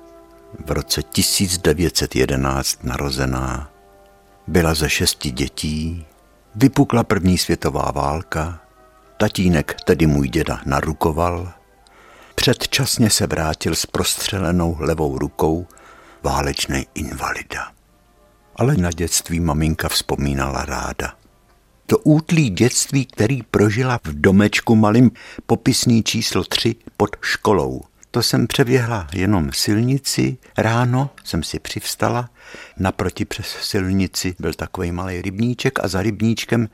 V 0.66 0.70
roce 0.70 1.02
1911 1.02 2.84
narozená. 2.84 3.70
Byla 4.46 4.74
ze 4.74 4.88
šesti 4.88 5.30
dětí, 5.30 6.06
vypukla 6.54 7.04
první 7.04 7.38
světová 7.38 7.90
válka, 7.94 8.60
tatínek, 9.16 9.76
tedy 9.84 10.06
můj 10.06 10.28
děda, 10.28 10.60
narukoval, 10.66 11.52
Předčasně 12.40 13.10
se 13.10 13.26
vrátil 13.26 13.74
s 13.74 13.86
prostřelenou 13.86 14.76
levou 14.80 15.18
rukou 15.18 15.66
válečný 16.22 16.86
invalida. 16.94 17.72
Ale 18.56 18.76
na 18.76 18.90
dětství 18.90 19.40
maminka 19.40 19.88
vzpomínala 19.88 20.64
ráda. 20.64 21.19
To 21.90 21.98
útlý 21.98 22.50
dětství, 22.50 23.06
který 23.06 23.42
prožila 23.42 23.98
v 24.04 24.08
domečku 24.12 24.76
malým 24.76 25.10
popisný 25.46 26.02
číslo 26.02 26.44
3 26.44 26.74
pod 26.96 27.16
školou. 27.20 27.80
To 28.10 28.22
jsem 28.22 28.46
přeběhla 28.46 29.06
jenom 29.12 29.50
silnici, 29.52 30.38
ráno 30.58 31.10
jsem 31.24 31.42
si 31.42 31.58
přivstala, 31.58 32.30
naproti 32.78 33.24
přes 33.24 33.46
silnici 33.46 34.34
byl 34.38 34.54
takový 34.54 34.92
malý 34.92 35.22
rybníček 35.22 35.84
a 35.84 35.88
za 35.88 36.02
rybníčkem, 36.02 36.68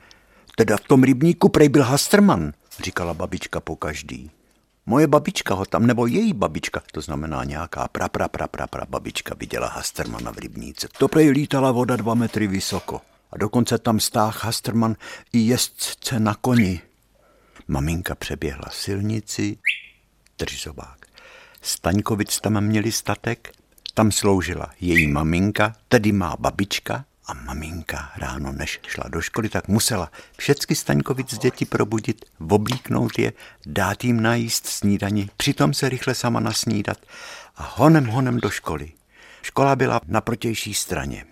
teda 0.55 0.77
v 0.77 0.87
tom 0.87 1.03
rybníku 1.03 1.49
prej 1.49 1.69
byl 1.69 1.83
Hasterman, 1.83 2.53
říkala 2.83 3.13
babička 3.13 3.59
po 3.59 3.75
každý. 3.75 4.31
Moje 4.85 5.07
babička 5.07 5.53
ho 5.53 5.65
tam, 5.65 5.87
nebo 5.87 6.07
její 6.07 6.33
babička, 6.33 6.81
to 6.91 7.01
znamená 7.01 7.43
nějaká 7.43 7.87
pra, 7.87 8.09
pra, 8.09 8.27
pra, 8.27 8.47
pra, 8.47 8.67
pra 8.67 8.85
babička 8.89 9.35
viděla 9.39 9.67
Hastermana 9.67 10.31
v 10.31 10.37
rybníce. 10.37 10.87
To 10.97 11.07
prej 11.07 11.29
lítala 11.29 11.71
voda 11.71 11.95
dva 11.95 12.13
metry 12.13 12.47
vysoko. 12.47 13.01
A 13.31 13.37
dokonce 13.37 13.77
tam 13.77 13.99
stáh 13.99 14.43
Hasterman 14.43 14.95
i 15.33 15.39
jezdce 15.39 16.19
na 16.19 16.35
koni. 16.35 16.81
Maminka 17.67 18.15
přeběhla 18.15 18.69
silnici, 18.71 19.57
držzovák. 20.39 21.05
Staňkovic 21.61 22.39
tam 22.39 22.61
měli 22.61 22.91
statek, 22.91 23.51
tam 23.93 24.11
sloužila 24.11 24.71
její 24.79 25.07
maminka, 25.07 25.75
tedy 25.87 26.11
má 26.11 26.35
babička 26.39 27.05
a 27.25 27.33
maminka 27.33 28.11
ráno, 28.17 28.51
než 28.51 28.79
šla 28.87 29.03
do 29.07 29.21
školy, 29.21 29.49
tak 29.49 29.67
musela 29.67 30.11
všecky 30.37 30.75
Staňkovic 30.75 31.37
děti 31.37 31.65
probudit, 31.65 32.25
oblíknout 32.49 33.19
je, 33.19 33.33
dát 33.65 34.03
jim 34.03 34.21
najíst 34.21 34.65
snídani, 34.65 35.29
přitom 35.37 35.73
se 35.73 35.89
rychle 35.89 36.15
sama 36.15 36.39
nasnídat 36.39 36.97
a 37.55 37.73
honem 37.75 38.05
honem 38.05 38.39
do 38.39 38.49
školy. 38.49 38.91
Škola 39.41 39.75
byla 39.75 40.01
na 40.07 40.21
protější 40.21 40.73
straně. 40.73 41.25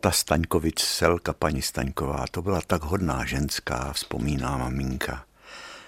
Ta 0.00 0.10
Staňkovic 0.10 0.80
Selka, 0.80 1.32
paní 1.32 1.62
Staňková, 1.62 2.24
to 2.30 2.42
byla 2.42 2.60
tak 2.66 2.82
hodná 2.82 3.24
ženská, 3.24 3.92
vzpomíná 3.92 4.56
maminka. 4.56 5.24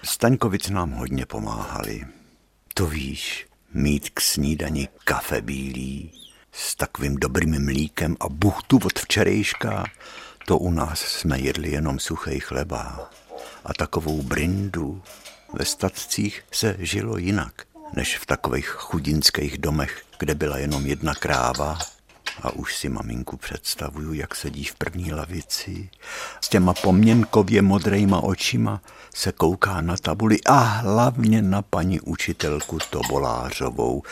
Staňkovic 0.04 0.68
nám 0.68 0.90
hodně 0.90 1.26
pomáhali. 1.26 2.06
To 2.74 2.86
víš, 2.86 3.46
mít 3.74 4.10
k 4.10 4.20
snídani 4.20 4.88
kafe 5.04 5.40
bílý 5.40 6.12
s 6.52 6.74
takovým 6.74 7.16
dobrým 7.16 7.64
mlíkem 7.64 8.16
a 8.20 8.28
buchtu 8.28 8.78
od 8.84 8.98
včerejška, 8.98 9.84
to 10.46 10.58
u 10.58 10.70
nás 10.70 11.00
jsme 11.00 11.38
jedli 11.38 11.70
jenom 11.70 11.98
suchý 11.98 12.40
chleba. 12.40 13.10
A 13.64 13.74
takovou 13.74 14.22
brindu 14.22 15.02
ve 15.52 15.64
statcích 15.64 16.42
se 16.52 16.76
žilo 16.78 17.16
jinak, 17.16 17.62
než 17.92 18.18
v 18.18 18.26
takových 18.26 18.68
chudinských 18.68 19.58
domech, 19.58 20.02
kde 20.18 20.34
byla 20.34 20.58
jenom 20.58 20.86
jedna 20.86 21.14
kráva 21.14 21.78
a 22.42 22.50
už 22.50 22.76
si 22.76 22.88
maminku 22.88 23.36
představuju, 23.36 24.12
jak 24.12 24.34
sedí 24.34 24.64
v 24.64 24.74
první 24.74 25.12
lavici 25.12 25.90
s 26.40 26.48
těma 26.48 26.74
poměnkově 26.74 27.62
modrejma 27.62 28.20
očima 28.20 28.80
se 29.14 29.32
kouká 29.32 29.80
na 29.80 29.96
tabuli 29.96 30.38
a 30.46 30.58
hlavně 30.58 31.42
na 31.42 31.62
paní 31.62 32.00
učitelku 32.00 32.78
Tobolářovou, 32.90 34.02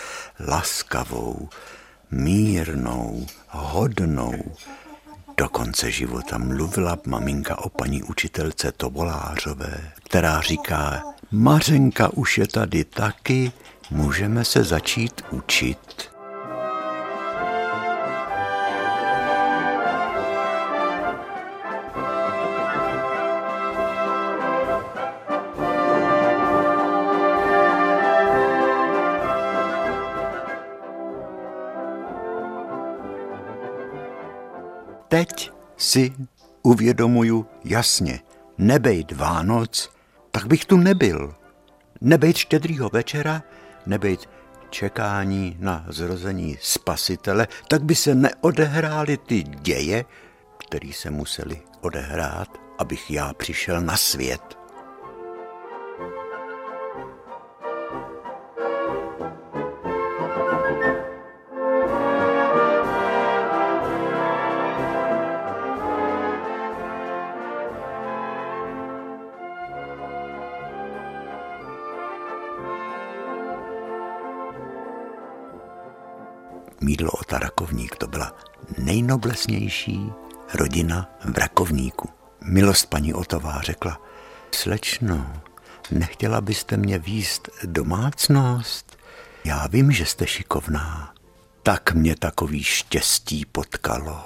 laskavou, 0.49 1.49
mírnou, 2.11 3.27
hodnou. 3.49 4.57
Do 5.37 5.49
konce 5.49 5.91
života 5.91 6.39
mluvila 6.39 6.99
maminka 7.07 7.59
o 7.59 7.69
paní 7.69 8.03
učitelce 8.03 8.73
Tobolářové, 8.73 9.93
která 10.05 10.41
říká, 10.41 11.03
Mařenka 11.31 12.09
už 12.09 12.39
je 12.39 12.47
tady 12.47 12.85
taky, 12.85 13.53
můžeme 13.91 14.45
se 14.45 14.65
začít 14.65 15.23
učit. 15.31 16.15
Si 35.87 36.12
uvědomuju 36.62 37.46
jasně, 37.64 38.20
nebejt 38.59 39.12
Vánoc, 39.12 39.90
tak 40.31 40.46
bych 40.46 40.64
tu 40.64 40.77
nebyl. 40.77 41.35
Nebejt 42.01 42.37
štědrýho 42.37 42.88
večera, 42.92 43.42
nebejt 43.87 44.29
čekání 44.70 45.57
na 45.61 45.85
zrození 45.88 46.59
spasitele, 46.61 47.49
tak 47.68 47.83
by 47.83 47.94
se 47.94 48.14
neodehrály 48.14 49.16
ty 49.16 49.42
děje, 49.42 50.05
které 50.59 50.90
se 50.92 51.11
museli 51.11 51.62
odehrát, 51.81 52.49
abych 52.79 53.11
já 53.11 53.35
přišel 53.35 53.81
na 53.81 53.96
svět. 53.96 54.59
Nejnoblesnější 79.16 80.12
rodina 80.55 81.11
v 81.24 81.38
Rakovníku. 81.38 82.09
Milost 82.40 82.90
paní 82.90 83.14
Otová 83.14 83.61
řekla, 83.61 84.00
slečno, 84.55 85.33
nechtěla 85.90 86.40
byste 86.40 86.76
mě 86.76 86.98
výst 86.98 87.48
domácnost? 87.64 88.98
Já 89.44 89.66
vím, 89.66 89.92
že 89.92 90.07
jste 90.07 90.26
šikovná. 90.26 91.14
Tak 91.62 91.92
mě 91.92 92.16
takový 92.16 92.62
štěstí 92.62 93.44
potkalo. 93.44 94.24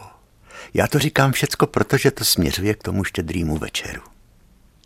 Já 0.75 0.87
to 0.87 0.99
říkám 0.99 1.33
všecko, 1.33 1.67
protože 1.67 2.11
to 2.11 2.25
směřuje 2.25 2.75
k 2.75 2.83
tomu 2.83 3.05
štědrýmu 3.05 3.59
večeru. 3.59 4.03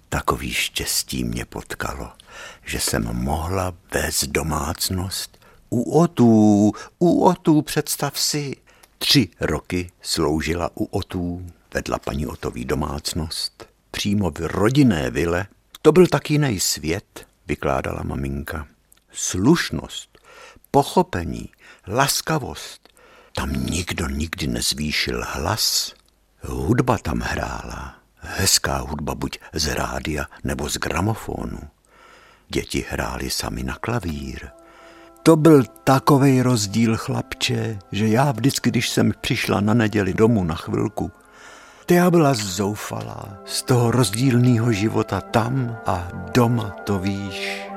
Takový 0.09 0.55
štěstí 0.55 1.25
mě 1.25 1.45
potkalo, 1.45 2.13
že 2.65 2.81
jsem 2.81 3.05
mohla 3.05 3.75
vést 3.95 4.25
domácnost 4.25 5.39
u 5.71 5.99
otů, 6.01 6.73
u 6.99 7.25
otů, 7.25 7.63
představ 7.63 8.19
si. 8.19 8.64
Tři 9.07 9.29
roky 9.41 9.91
sloužila 10.03 10.71
u 10.75 10.85
otů, 10.85 11.47
vedla 11.75 11.99
paní 11.99 12.27
Otový 12.27 12.65
domácnost, 12.65 13.69
přímo 13.91 14.31
v 14.31 14.41
rodinné 14.41 15.11
vile. 15.11 15.47
To 15.83 15.93
byl 15.93 16.07
tak 16.07 16.31
jiný 16.31 16.61
svět, 16.61 17.27
vykládala 17.47 18.03
maminka. 18.03 18.67
Slušnost, 19.13 20.19
pochopení, 20.71 21.49
laskavost. 21.87 22.89
Tam 23.35 23.53
nikdo 23.53 24.09
nikdy 24.09 24.47
nezvýšil 24.47 25.25
hlas. 25.29 25.95
Hudba 26.41 26.99
tam 26.99 27.21
hrála. 27.21 27.95
Hezká 28.17 28.79
hudba 28.79 29.15
buď 29.15 29.39
z 29.53 29.67
rádia 29.75 30.27
nebo 30.45 30.69
z 30.69 30.77
gramofonu. 30.77 31.61
Děti 32.49 32.85
hrály 32.91 33.31
sami 33.31 33.63
na 33.63 33.77
klavír. 33.77 34.51
To 35.27 35.37
byl 35.37 35.65
takový 35.85 36.43
rozdíl, 36.43 36.97
chlapče, 36.97 37.79
že 37.93 38.09
já 38.09 38.33
vždycky, 38.33 38.71
když 38.71 38.89
jsem 38.89 39.13
přišla 39.21 39.61
na 39.61 39.75
neděli 39.75 40.15
domů 40.15 40.45
na 40.45 40.55
chvilku, 40.55 41.11
to 41.87 41.95
já 41.95 42.11
byla 42.11 42.35
zoufalá 42.35 43.39
z 43.45 43.63
toho 43.63 43.91
rozdílného 43.91 44.73
života 44.73 45.21
tam 45.21 45.77
a 45.87 46.09
doma, 46.35 46.77
to 46.85 46.99
víš. 46.99 47.74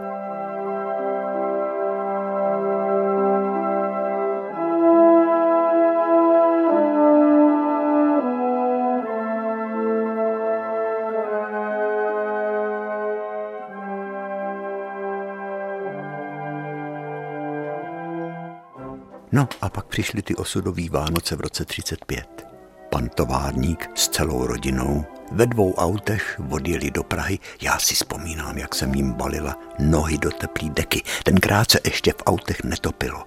No 19.38 19.48
a 19.62 19.70
pak 19.70 19.86
přišly 19.86 20.22
ty 20.22 20.36
osudové 20.36 20.90
Vánoce 20.90 21.36
v 21.36 21.42
roce 21.42 21.66
35. 21.66 22.48
Pan 22.90 23.10
továrník 23.10 23.90
s 23.96 24.10
celou 24.10 24.48
rodinou 24.48 25.06
ve 25.32 25.46
dvou 25.46 25.74
autech 25.74 26.42
odjeli 26.50 26.92
do 26.92 27.04
Prahy. 27.04 27.40
Já 27.62 27.80
si 27.80 27.96
vzpomínám, 27.96 28.58
jak 28.58 28.76
jsem 28.76 28.94
jim 28.94 29.14
balila 29.14 29.56
nohy 29.80 30.18
do 30.18 30.32
teplý 30.32 30.70
deky. 30.70 31.04
Tenkrát 31.24 31.72
se 31.72 31.80
ještě 31.86 32.14
v 32.14 32.24
autech 32.26 32.64
netopilo. 32.64 33.24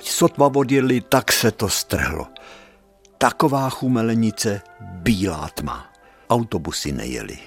Sotva 0.00 0.46
odjeli, 0.46 1.00
tak 1.00 1.32
se 1.32 1.50
to 1.50 1.68
strhlo. 1.68 2.26
Taková 3.18 3.70
chumelenice, 3.70 4.60
bílá 4.80 5.48
tma. 5.54 5.92
Autobusy 6.30 6.92
nejeli. 6.92 7.38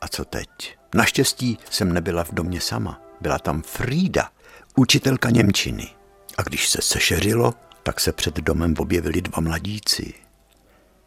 A 0.00 0.08
co 0.08 0.24
teď? 0.24 0.48
Naštěstí 0.94 1.58
jsem 1.70 1.92
nebyla 1.92 2.24
v 2.24 2.32
domě 2.32 2.60
sama. 2.60 3.00
Byla 3.20 3.38
tam 3.38 3.62
Frida, 3.62 4.28
učitelka 4.76 5.30
Němčiny. 5.30 5.99
A 6.40 6.42
když 6.42 6.68
se 6.68 6.82
sešeřilo, 6.82 7.54
tak 7.82 8.00
se 8.00 8.12
před 8.12 8.36
domem 8.36 8.74
objevili 8.78 9.22
dva 9.22 9.40
mladíci. 9.40 10.14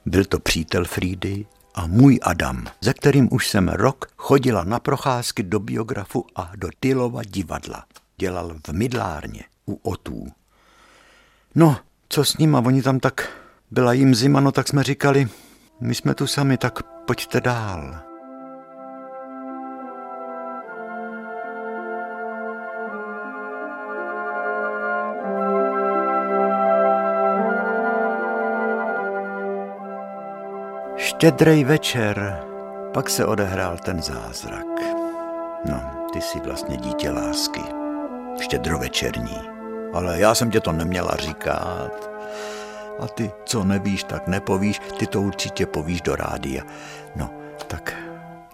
Byl 0.06 0.26
to 0.26 0.40
přítel 0.40 0.86
Frídy 0.86 1.46
a 1.76 1.88
můj 1.88 2.20
Adam, 2.22 2.66
ze 2.82 2.94
kterým 2.94 3.30
už 3.32 3.50
jsem 3.50 3.70
rok 3.70 4.12
chodila 4.18 4.64
na 4.64 4.80
procházky 4.80 5.44
do 5.44 5.60
biografu 5.60 6.26
a 6.36 6.52
do 6.56 6.70
Tylova 6.80 7.24
divadla. 7.24 7.86
Dělal 8.18 8.56
v 8.68 8.74
mydlárně 8.74 9.44
u 9.68 9.74
Otů. 9.74 10.28
No, 11.56 11.78
co 12.10 12.26
s 12.26 12.38
ním 12.38 12.56
a 12.56 12.60
oni 12.60 12.82
tam 12.82 13.00
tak, 13.00 13.30
byla 13.72 13.94
jim 13.94 14.16
zima, 14.16 14.40
no 14.40 14.52
tak 14.52 14.68
jsme 14.68 14.84
říkali, 14.84 15.28
my 15.82 15.96
jsme 15.96 16.16
tu 16.16 16.28
sami, 16.28 16.58
tak 16.58 16.84
pojďte 16.84 17.42
dál. 17.42 18.13
Štědrej 31.24 31.64
večer, 31.64 32.44
pak 32.94 33.10
se 33.10 33.26
odehrál 33.26 33.78
ten 33.78 34.02
zázrak. 34.02 34.66
No, 35.70 36.08
ty 36.14 36.22
jsi 36.22 36.40
vlastně 36.40 36.78
dítě 36.78 37.10
lásky. 37.10 37.62
Štědrovečerní. 38.42 39.38
Ale 39.94 40.20
já 40.20 40.36
jsem 40.36 40.52
tě 40.52 40.60
to 40.60 40.72
neměla 40.72 41.16
říkat. 41.16 42.10
A 43.00 43.08
ty, 43.08 43.32
co 43.46 43.64
nevíš, 43.64 44.04
tak 44.04 44.28
nepovíš, 44.28 44.82
ty 44.98 45.08
to 45.08 45.22
určitě 45.22 45.66
povíš 45.66 46.02
do 46.02 46.16
rádia. 46.16 46.64
No, 47.16 47.30
tak 47.68 47.96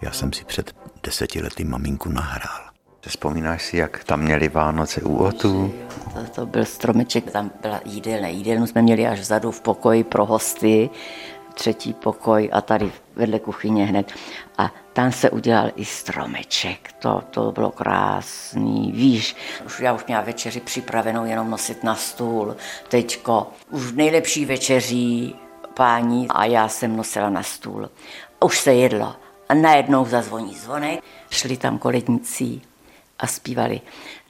já 0.02 0.10
jsem 0.10 0.32
si 0.32 0.44
před 0.44 0.72
deseti 1.02 1.42
lety 1.42 1.64
maminku 1.64 2.08
nahrál. 2.08 2.70
Vzpomínáš 3.06 3.62
si, 3.62 3.76
jak 3.76 4.04
tam 4.04 4.20
měli 4.20 4.48
Vánoce 4.48 5.02
u 5.02 5.16
Otu? 5.16 5.74
To, 6.14 6.24
to 6.34 6.46
byl 6.46 6.64
stromeček, 6.64 7.30
tam 7.30 7.50
byla 7.62 7.80
jídelna. 7.84 8.28
Jídelnu 8.28 8.66
jsme 8.66 8.82
měli 8.82 9.06
až 9.06 9.20
vzadu 9.20 9.50
v 9.50 9.60
pokoji 9.60 10.04
pro 10.04 10.26
hosty 10.26 10.90
třetí 11.54 11.92
pokoj 11.92 12.50
a 12.52 12.60
tady 12.60 12.92
vedle 13.16 13.38
kuchyně 13.38 13.86
hned. 13.86 14.12
A 14.58 14.72
tam 14.92 15.12
se 15.12 15.30
udělal 15.30 15.70
i 15.76 15.84
stromeček, 15.84 16.92
to, 16.98 17.22
to 17.30 17.52
bylo 17.52 17.70
krásný, 17.70 18.92
víš, 18.92 19.36
už 19.66 19.80
já 19.80 19.92
už 19.92 20.04
měla 20.06 20.22
večeři 20.22 20.60
připravenou 20.60 21.24
jenom 21.24 21.50
nosit 21.50 21.84
na 21.84 21.94
stůl, 21.94 22.56
teďko 22.88 23.46
už 23.70 23.92
nejlepší 23.92 24.44
večeří 24.44 25.36
pání 25.74 26.28
a 26.28 26.44
já 26.44 26.68
jsem 26.68 26.96
nosila 26.96 27.30
na 27.30 27.42
stůl. 27.42 27.90
Už 28.44 28.58
se 28.60 28.74
jedlo 28.74 29.16
a 29.48 29.54
najednou 29.54 30.04
zazvoní 30.04 30.54
zvonek, 30.54 31.00
šli 31.30 31.56
tam 31.56 31.78
koledníci 31.78 32.60
a 33.18 33.26
zpívali 33.26 33.80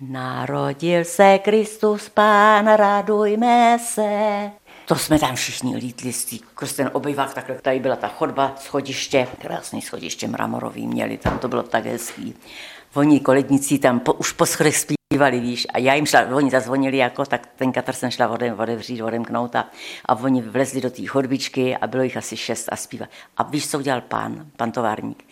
Narodil 0.00 1.04
se 1.04 1.38
Kristus 1.38 2.08
Pán, 2.08 2.66
radujme 2.66 3.78
se. 3.84 4.50
To 4.90 4.96
jsme 4.96 5.18
tam 5.18 5.36
všichni 5.36 5.76
lítli, 5.76 6.12
skrz 6.12 6.72
ten 6.72 6.90
obývák, 6.92 7.34
takhle 7.34 7.54
tady 7.54 7.80
byla 7.80 7.96
ta 7.96 8.08
chodba, 8.08 8.54
schodiště, 8.58 9.28
krásný 9.38 9.82
schodiště 9.82 10.28
mramorový 10.28 10.86
měli, 10.86 11.18
tam 11.18 11.38
to 11.38 11.48
bylo 11.48 11.62
tak 11.62 11.86
hezký. 11.86 12.34
Oni 12.94 13.20
koledníci 13.20 13.78
tam 13.78 14.00
po, 14.00 14.12
už 14.12 14.32
po 14.32 14.46
schodech 14.46 14.76
zpívali, 14.76 15.40
víš, 15.40 15.66
a 15.74 15.78
já 15.78 15.94
jim 15.94 16.06
šla, 16.06 16.20
oni 16.32 16.50
zazvonili 16.50 16.96
jako, 16.96 17.26
tak 17.26 17.48
ten 17.56 17.72
katr 17.72 17.92
jsem 17.92 18.10
šla 18.10 18.28
ode, 18.28 18.54
odevřít, 18.54 19.02
odemknout 19.02 19.56
a, 19.56 19.70
a 20.04 20.14
oni 20.14 20.42
vlezli 20.42 20.80
do 20.80 20.90
té 20.90 21.06
chodbičky 21.06 21.76
a 21.76 21.86
bylo 21.86 22.02
jich 22.02 22.16
asi 22.16 22.36
šest 22.36 22.68
a 22.72 22.76
zpívali. 22.76 23.10
A 23.36 23.42
víš, 23.42 23.70
co 23.70 23.78
udělal 23.78 24.00
pán, 24.00 24.46
pan 24.56 24.72
továrník? 24.72 25.24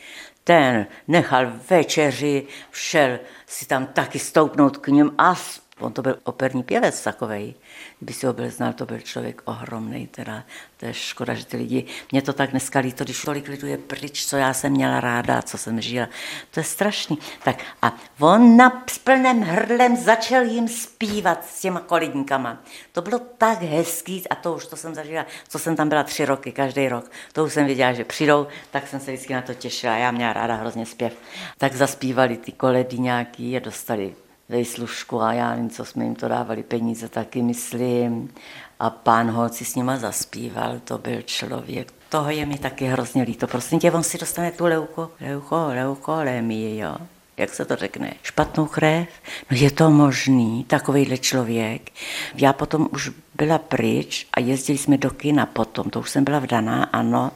Ten 0.44 0.86
nechal 1.08 1.52
večeři, 1.70 2.46
šel 2.72 3.18
si 3.46 3.66
tam 3.66 3.86
taky 3.86 4.18
stoupnout 4.18 4.76
k 4.76 4.88
ním 4.88 5.14
a 5.18 5.34
On 5.78 5.92
to 5.92 6.02
byl 6.02 6.18
operní 6.24 6.62
pěvec 6.62 7.02
takovej. 7.02 7.54
Kdyby 7.98 8.12
si 8.12 8.26
ho 8.26 8.32
byl 8.32 8.50
znal, 8.50 8.72
to 8.72 8.86
byl 8.86 9.00
člověk 9.00 9.42
ohromný. 9.44 10.06
Teda. 10.06 10.44
To 10.76 10.86
je 10.86 10.94
škoda, 10.94 11.34
že 11.34 11.46
ty 11.46 11.56
lidi, 11.56 11.84
mě 12.12 12.22
to 12.22 12.32
tak 12.32 12.50
dneska 12.50 12.78
líto, 12.78 13.04
když 13.04 13.22
tolik 13.22 13.48
lidů 13.48 13.66
je 13.66 13.78
pryč, 13.78 14.26
co 14.26 14.36
já 14.36 14.54
jsem 14.54 14.72
měla 14.72 15.00
ráda, 15.00 15.42
co 15.42 15.58
jsem 15.58 15.80
žila. 15.80 16.08
To 16.50 16.60
je 16.60 16.64
strašný. 16.64 17.18
Tak 17.44 17.64
a 17.82 17.96
on 18.20 18.56
na 18.56 18.84
plném 19.04 19.42
hrdlem 19.42 19.96
začal 19.96 20.42
jim 20.42 20.68
zpívat 20.68 21.44
s 21.44 21.60
těma 21.60 21.80
kolidníkama. 21.80 22.62
To 22.92 23.02
bylo 23.02 23.18
tak 23.18 23.62
hezký 23.62 24.28
a 24.28 24.34
to 24.34 24.54
už 24.54 24.66
to 24.66 24.76
jsem 24.76 24.94
zažila, 24.94 25.26
co 25.48 25.58
jsem 25.58 25.76
tam 25.76 25.88
byla 25.88 26.02
tři 26.02 26.24
roky, 26.24 26.52
každý 26.52 26.88
rok. 26.88 27.10
To 27.32 27.44
už 27.44 27.52
jsem 27.52 27.66
věděla, 27.66 27.92
že 27.92 28.04
přijdou, 28.04 28.46
tak 28.70 28.88
jsem 28.88 29.00
se 29.00 29.12
vždycky 29.12 29.34
na 29.34 29.42
to 29.42 29.54
těšila. 29.54 29.96
Já 29.96 30.10
měla 30.10 30.32
ráda 30.32 30.54
hrozně 30.54 30.86
zpěv. 30.86 31.12
Tak 31.58 31.74
zaspívali 31.74 32.36
ty 32.36 32.52
koledy 32.52 32.98
nějaký 32.98 33.56
a 33.56 33.60
dostali 33.60 34.14
vejslužku 34.48 35.22
a 35.22 35.32
já 35.32 35.50
nevím, 35.50 35.70
co 35.70 35.84
jsme 35.84 36.04
jim 36.04 36.14
to 36.14 36.28
dávali 36.28 36.62
peníze, 36.62 37.08
taky 37.08 37.42
myslím. 37.42 38.34
A 38.80 38.90
pán 38.90 39.30
Holci 39.30 39.64
s 39.64 39.74
nima 39.74 39.96
zaspíval, 39.96 40.80
to 40.84 40.98
byl 40.98 41.22
člověk. 41.22 41.92
Toho 42.08 42.30
je 42.30 42.46
mi 42.46 42.58
taky 42.58 42.84
hrozně 42.84 43.22
líto. 43.22 43.46
Prosím 43.46 43.78
tě, 43.78 43.92
on 43.92 44.02
si 44.02 44.18
dostane 44.18 44.50
tu 44.50 44.64
leuko, 44.64 45.10
leuko, 45.20 45.66
leukolemii, 45.74 46.78
jo. 46.78 46.96
Jak 47.36 47.54
se 47.54 47.64
to 47.64 47.76
řekne? 47.76 48.14
Špatnou 48.22 48.66
krev? 48.66 49.08
No 49.50 49.56
je 49.56 49.70
to 49.70 49.90
možný, 49.90 50.64
takovýhle 50.64 51.18
člověk. 51.18 51.90
Já 52.34 52.52
potom 52.52 52.88
už 52.92 53.10
byla 53.34 53.58
pryč 53.58 54.26
a 54.32 54.40
jezdili 54.40 54.78
jsme 54.78 54.98
do 54.98 55.10
kina 55.10 55.46
potom, 55.46 55.90
to 55.90 56.00
už 56.00 56.10
jsem 56.10 56.24
byla 56.24 56.38
vdaná, 56.38 56.84
ano, 56.84 57.30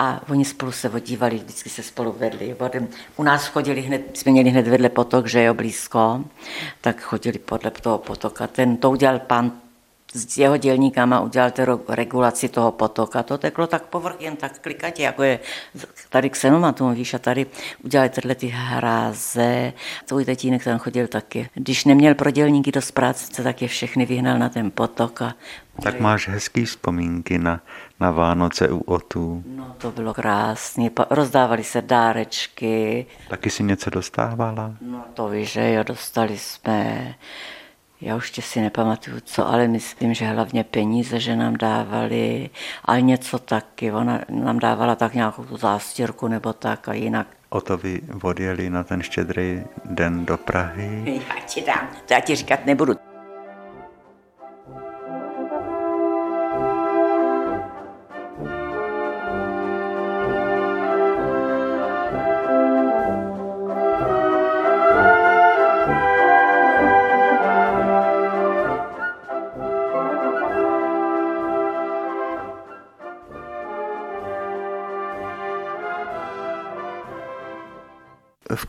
a 0.00 0.20
oni 0.28 0.44
spolu 0.44 0.72
se 0.72 0.90
odívali, 0.90 1.36
vždycky 1.36 1.70
se 1.70 1.82
spolu 1.82 2.14
vedli. 2.18 2.56
U 3.16 3.22
nás 3.22 3.46
chodili 3.46 3.80
hned, 3.80 4.16
jsme 4.16 4.32
měli 4.32 4.50
hned 4.50 4.68
vedle 4.68 4.88
potok, 4.88 5.26
že 5.26 5.42
jo, 5.42 5.54
blízko, 5.54 6.24
tak 6.80 7.00
chodili 7.00 7.38
podle 7.38 7.70
toho 7.70 7.98
potoka. 7.98 8.46
Ten 8.46 8.76
to 8.76 8.90
udělal 8.90 9.18
pan 9.18 9.52
s 10.14 10.38
jeho 10.38 10.56
dělníkama 10.56 11.20
udělal 11.20 11.50
tu 11.50 11.62
regulaci 11.88 12.48
toho 12.48 12.72
potoka. 12.72 13.22
To 13.22 13.38
teklo 13.38 13.66
tak 13.66 13.82
povrch, 13.82 14.20
jen 14.20 14.36
tak 14.36 14.58
klikatě, 14.58 15.02
jako 15.02 15.22
je 15.22 15.40
tady 16.08 16.30
xenomatu, 16.30 16.90
víš, 16.90 17.14
a 17.14 17.18
tady 17.18 17.46
udělali 17.84 18.10
tyhle 18.10 18.34
ty 18.34 18.46
hráze. 18.46 19.72
Tvůj 20.04 20.24
tatínek 20.24 20.64
tam 20.64 20.78
chodil 20.78 21.06
taky. 21.06 21.48
Když 21.54 21.84
neměl 21.84 22.14
pro 22.14 22.30
dělníky 22.30 22.72
dost 22.72 22.90
práce, 22.90 23.42
tak 23.42 23.62
je 23.62 23.68
všechny 23.68 24.06
vyhnal 24.06 24.38
na 24.38 24.48
ten 24.48 24.70
potok 24.70 25.22
a 25.22 25.34
tak 25.82 26.00
máš 26.00 26.28
hezký 26.28 26.64
vzpomínky 26.64 27.38
na, 27.38 27.60
na 28.00 28.10
Vánoce 28.10 28.68
u 28.70 28.78
Otů. 28.78 29.42
No 29.46 29.74
to 29.78 29.90
bylo 29.90 30.14
krásné, 30.14 30.90
rozdávali 31.10 31.64
se 31.64 31.82
dárečky. 31.82 33.06
Taky 33.28 33.50
si 33.50 33.62
něco 33.62 33.90
dostávala? 33.90 34.74
No 34.80 35.04
to 35.14 35.28
víš, 35.28 35.52
že 35.52 35.72
jo, 35.72 35.82
dostali 35.82 36.38
jsme 36.38 37.14
já 38.00 38.16
už 38.16 38.30
tě 38.30 38.42
si 38.42 38.60
nepamatuju 38.60 39.20
co, 39.24 39.48
ale 39.48 39.68
myslím, 39.68 40.14
že 40.14 40.26
hlavně 40.26 40.64
peníze, 40.64 41.20
že 41.20 41.36
nám 41.36 41.56
dávali, 41.56 42.50
ale 42.84 43.02
něco 43.02 43.38
taky. 43.38 43.92
Ona 43.92 44.20
nám 44.30 44.58
dávala 44.58 44.94
tak 44.94 45.14
nějakou 45.14 45.44
tu 45.44 45.56
zástěrku 45.56 46.28
nebo 46.28 46.52
tak 46.52 46.88
a 46.88 46.92
jinak. 46.92 47.26
O 47.48 47.60
to 47.60 47.76
vy 47.76 48.00
odjeli 48.22 48.70
na 48.70 48.84
ten 48.84 49.02
štědrý 49.02 49.62
den 49.84 50.24
do 50.26 50.36
Prahy? 50.36 51.22
Já 51.28 51.40
ti 51.46 51.60
dám, 51.60 51.88
to 52.06 52.14
já 52.14 52.20
ti 52.20 52.34
říkat 52.36 52.66
nebudu. 52.66 53.07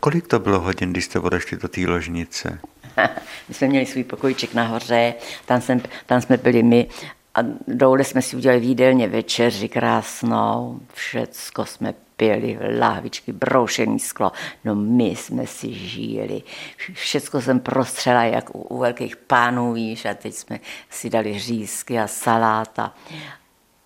Kolik 0.10 0.28
to 0.28 0.40
bylo 0.40 0.60
hodin, 0.60 0.92
když 0.92 1.06
jste 1.06 1.20
odešli 1.20 1.58
do 1.58 1.68
té 1.68 1.82
ložnice? 1.82 2.60
my 3.48 3.54
jsme 3.54 3.68
měli 3.68 3.86
svůj 3.86 4.04
pokojček 4.04 4.54
nahoře, 4.54 5.14
tam, 5.46 5.62
jsem, 5.62 5.82
tam 6.06 6.22
jsme 6.22 6.38
byli 6.38 6.64
my 6.64 6.88
a 7.36 7.40
dole 7.68 8.04
jsme 8.04 8.22
si 8.22 8.36
udělali 8.36 8.60
výdelně 8.60 9.08
večeři 9.08 9.70
krásnou, 9.70 10.80
všecko 10.94 11.66
jsme 11.66 11.94
pili, 12.18 12.58
lávičky, 12.80 13.32
broušený 13.32 14.00
sklo. 14.00 14.32
No 14.66 14.76
my 14.76 15.06
jsme 15.06 15.48
si 15.48 15.74
žili. 15.74 16.42
Všecko 16.94 17.42
jsem 17.42 17.60
prostřela 17.60 18.24
jak 18.24 18.56
u, 18.56 18.62
u 18.62 18.78
velkých 18.78 19.16
pánů, 19.16 19.74
víš, 19.74 20.06
a 20.06 20.14
teď 20.14 20.34
jsme 20.34 20.60
si 20.90 21.10
dali 21.10 21.40
řízky 21.40 22.00
a 22.00 22.08
saláta. 22.08 22.94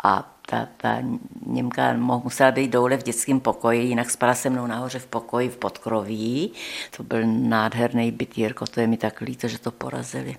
A 0.03 0.32
ta, 0.45 0.67
ta 0.77 0.97
Němka 1.45 1.93
musela 1.93 2.51
být 2.51 2.71
dole 2.71 2.97
v 2.97 3.03
dětském 3.03 3.39
pokoji, 3.39 3.81
jinak 3.81 4.11
spala 4.11 4.33
se 4.33 4.49
mnou 4.49 4.67
nahoře 4.67 4.99
v 4.99 5.05
pokoji 5.05 5.49
v 5.49 5.57
podkroví. 5.57 6.53
To 6.97 7.03
byl 7.03 7.19
nádherný 7.25 8.11
byt, 8.11 8.37
Jirko, 8.37 8.67
to 8.67 8.79
je 8.79 8.87
mi 8.87 8.97
tak 8.97 9.21
líto, 9.21 9.47
že 9.47 9.59
to 9.59 9.71
porazili. 9.71 10.35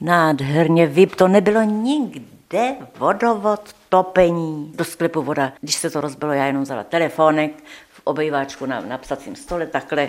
Nádherně 0.00 0.86
vyp, 0.86 1.14
to 1.14 1.28
nebylo 1.28 1.62
nikde, 1.62 2.74
vodovod, 2.98 3.76
topení, 3.88 4.72
do 4.74 4.84
sklepu 4.84 5.22
voda. 5.22 5.52
Když 5.60 5.74
se 5.74 5.90
to 5.90 6.00
rozbilo, 6.00 6.32
já 6.32 6.46
jenom 6.46 6.62
vzala 6.62 6.84
telefonek 6.84 7.52
v 7.90 8.00
obejváčku 8.04 8.66
na, 8.66 8.80
na 8.80 8.98
psacím 8.98 9.36
stole 9.36 9.66
takhle 9.66 10.08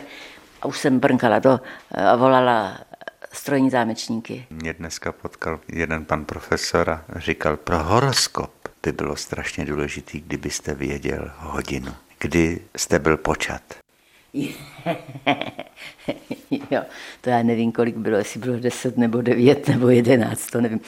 a 0.61 0.65
už 0.65 0.79
jsem 0.79 0.99
brnkala 0.99 1.39
do, 1.39 1.59
a 1.91 2.15
volala 2.15 2.77
strojní 3.31 3.69
zámečníky. 3.69 4.47
Mě 4.49 4.73
dneska 4.73 5.11
potkal 5.11 5.59
jeden 5.67 6.05
pan 6.05 6.25
profesor 6.25 6.89
a 6.89 7.05
říkal, 7.15 7.57
pro 7.57 7.83
horoskop 7.83 8.64
by 8.85 8.91
bylo 8.91 9.15
strašně 9.15 9.65
důležitý, 9.65 10.21
kdybyste 10.21 10.73
věděl 10.73 11.31
hodinu, 11.37 11.91
kdy 12.19 12.61
jste 12.77 12.99
byl 12.99 13.17
počat. 13.17 13.61
jo, 16.71 16.81
to 17.21 17.29
já 17.29 17.43
nevím, 17.43 17.71
kolik 17.71 17.97
bylo, 17.97 18.17
jestli 18.17 18.39
bylo 18.39 18.59
10 18.59 18.97
nebo 18.97 19.21
9 19.21 19.67
nebo 19.67 19.89
11, 19.89 20.47
to 20.47 20.61
nevím. 20.61 20.79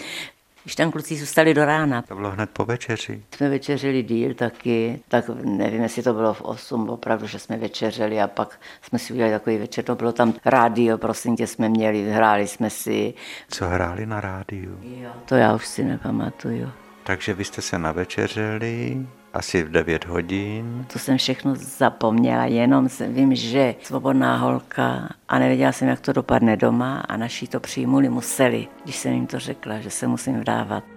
Když 0.64 0.76
tam 0.76 0.92
kluci 0.92 1.16
zůstali 1.16 1.54
do 1.54 1.66
rána. 1.66 2.02
To 2.02 2.16
bylo 2.16 2.32
hned 2.32 2.50
po 2.50 2.66
večeři. 2.66 3.24
Jsme 3.36 3.50
večeřili 3.50 4.04
díl 4.04 4.34
taky, 4.34 5.00
tak 5.08 5.30
nevím, 5.44 5.84
jestli 5.84 6.04
to 6.04 6.14
bylo 6.14 6.34
v 6.34 6.42
8, 6.42 6.90
opravdu, 6.90 7.28
že 7.28 7.40
jsme 7.40 7.58
večeřili 7.58 8.22
a 8.22 8.28
pak 8.28 8.60
jsme 8.82 9.00
si 9.00 9.14
udělali 9.14 9.34
takový 9.34 9.58
večer, 9.58 9.84
to 9.84 9.96
bylo 9.96 10.12
tam 10.12 10.34
rádio, 10.46 10.98
prosím 10.98 11.36
tě, 11.36 11.48
jsme 11.48 11.70
měli, 11.70 12.12
hráli 12.12 12.48
jsme 12.48 12.70
si. 12.70 13.14
Co 13.50 13.68
hráli 13.68 14.06
na 14.06 14.22
rádiu? 14.22 14.80
Jo, 14.84 15.12
to 15.26 15.36
já 15.36 15.56
už 15.56 15.68
si 15.68 15.84
nepamatuju. 15.84 16.72
Takže 17.08 17.34
vy 17.34 17.46
jste 17.46 17.62
se 17.62 17.80
navečeřili 17.80 18.98
asi 19.34 19.64
v 19.64 19.72
9 19.72 20.06
hodin. 20.06 20.86
To 20.94 21.00
jsem 21.00 21.18
všechno 21.18 21.56
zapomněla, 21.56 22.46
jenom 22.46 22.88
vím, 23.08 23.36
že 23.36 23.76
svobodná 23.84 24.38
holka 24.38 25.10
a 25.30 25.40
nevěděla 25.40 25.72
jsem, 25.72 25.88
jak 25.88 26.00
to 26.00 26.14
dopadne 26.14 26.58
doma 26.58 27.00
a 27.00 27.18
naši 27.18 27.48
to 27.48 27.60
přijmuli 27.60 28.10
museli, 28.10 28.68
když 28.84 28.96
jsem 28.96 29.14
jim 29.14 29.28
to 29.28 29.40
řekla, 29.40 29.80
že 29.80 29.90
se 29.90 30.08
musím 30.08 30.40
vdávat. 30.40 30.97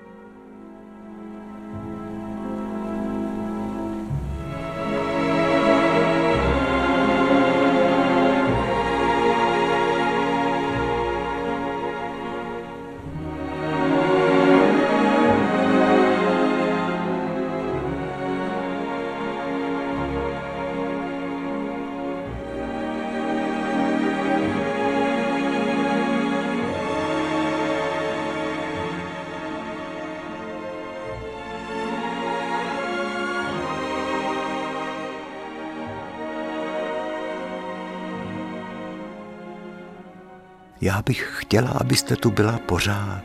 Já 40.80 41.02
bych 41.02 41.32
chtěla, 41.38 41.70
abyste 41.70 42.16
tu 42.16 42.30
byla 42.30 42.58
pořád, 42.58 43.22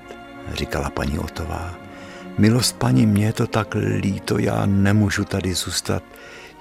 říkala 0.54 0.90
paní 0.90 1.20
Otová. 1.20 1.76
Milost 2.38 2.76
paní, 2.76 3.06
mě 3.06 3.26
je 3.26 3.34
to 3.34 3.48
tak 3.48 3.76
líto, 3.76 4.38
já 4.38 4.66
nemůžu 4.66 5.26
tady 5.26 5.54
zůstat. 5.54 6.04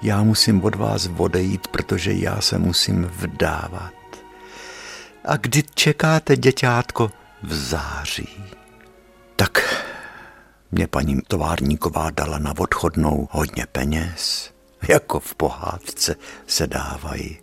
Já 0.01 0.23
musím 0.23 0.63
od 0.63 0.75
vás 0.75 1.09
odejít, 1.17 1.67
protože 1.67 2.13
já 2.13 2.41
se 2.41 2.57
musím 2.57 3.05
vdávat. 3.05 3.93
A 5.25 5.37
kdy 5.37 5.63
čekáte, 5.75 6.37
děťátko? 6.37 7.11
V 7.43 7.53
září. 7.53 8.29
Tak 9.35 9.83
mě 10.71 10.87
paní 10.87 11.21
továrníková 11.27 12.11
dala 12.11 12.39
na 12.39 12.53
odchodnou 12.57 13.27
hodně 13.31 13.65
peněz, 13.71 14.51
jako 14.89 15.19
v 15.19 15.35
pohádce 15.35 16.15
se 16.47 16.67
dávají. 16.67 17.39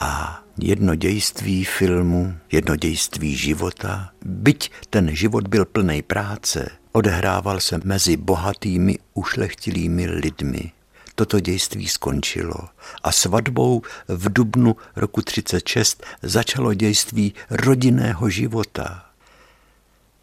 A 0.00 0.42
jedno 0.58 0.94
dějství 0.94 1.64
filmu, 1.64 2.34
jedno 2.52 2.76
dějství 2.76 3.36
života, 3.36 4.10
byť 4.24 4.70
ten 4.90 5.16
život 5.16 5.48
byl 5.48 5.64
plný 5.64 6.02
práce, 6.02 6.70
odehrával 6.92 7.60
se 7.60 7.80
mezi 7.84 8.16
bohatými, 8.16 8.98
ušlechtilými 9.14 10.06
lidmi. 10.06 10.72
Toto 11.14 11.40
dějství 11.40 11.88
skončilo 11.88 12.54
a 13.02 13.12
svatbou 13.12 13.82
v 14.08 14.32
dubnu 14.32 14.76
roku 14.96 15.22
36 15.22 16.04
začalo 16.22 16.74
dějství 16.74 17.34
rodinného 17.50 18.30
života. 18.30 19.04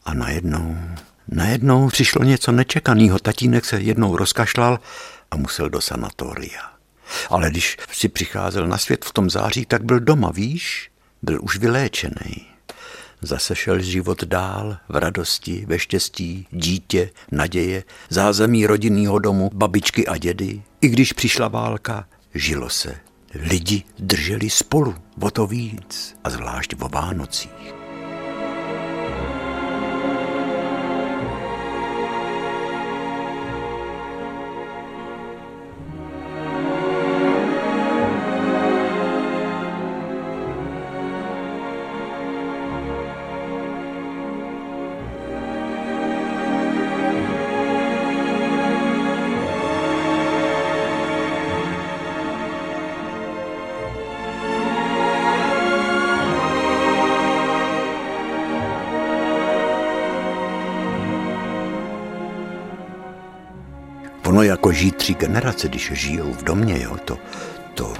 A 0.05 0.13
najednou, 0.13 0.77
najednou 1.27 1.87
přišlo 1.87 2.23
něco 2.23 2.51
nečekaného. 2.51 3.19
Tatínek 3.19 3.65
se 3.65 3.81
jednou 3.81 4.17
rozkašlal 4.17 4.79
a 5.31 5.37
musel 5.37 5.69
do 5.69 5.81
sanatoria. 5.81 6.80
Ale 7.29 7.49
když 7.49 7.77
si 7.91 8.09
přicházel 8.09 8.67
na 8.67 8.77
svět 8.77 9.05
v 9.05 9.13
tom 9.13 9.29
září, 9.29 9.65
tak 9.65 9.83
byl 9.83 9.99
doma, 9.99 10.31
víš? 10.31 10.91
Byl 11.21 11.39
už 11.41 11.57
vyléčený. 11.57 12.51
Zase 13.21 13.55
šel 13.55 13.81
život 13.81 14.23
dál, 14.23 14.77
v 14.89 14.95
radosti, 14.95 15.65
ve 15.67 15.79
štěstí, 15.79 16.47
dítě, 16.51 17.09
naděje, 17.31 17.83
zázemí 18.09 18.65
rodinného 18.65 19.19
domu, 19.19 19.49
babičky 19.53 20.07
a 20.07 20.17
dědy. 20.17 20.61
I 20.81 20.87
když 20.87 21.13
přišla 21.13 21.47
válka, 21.47 22.05
žilo 22.33 22.69
se. 22.69 22.95
Lidi 23.33 23.83
drželi 23.99 24.49
spolu, 24.49 24.95
o 25.19 25.31
to 25.31 25.47
víc, 25.47 26.15
a 26.23 26.29
zvlášť 26.29 26.75
o 26.79 26.89
Vánocích. 26.89 27.80
Tři 65.11 65.27
generace, 65.27 65.67
když 65.67 65.91
žijou 65.93 66.33
v 66.33 66.43
domě, 66.43 66.83
jo, 66.83 66.97
to, 67.05 67.17
to 67.73 67.93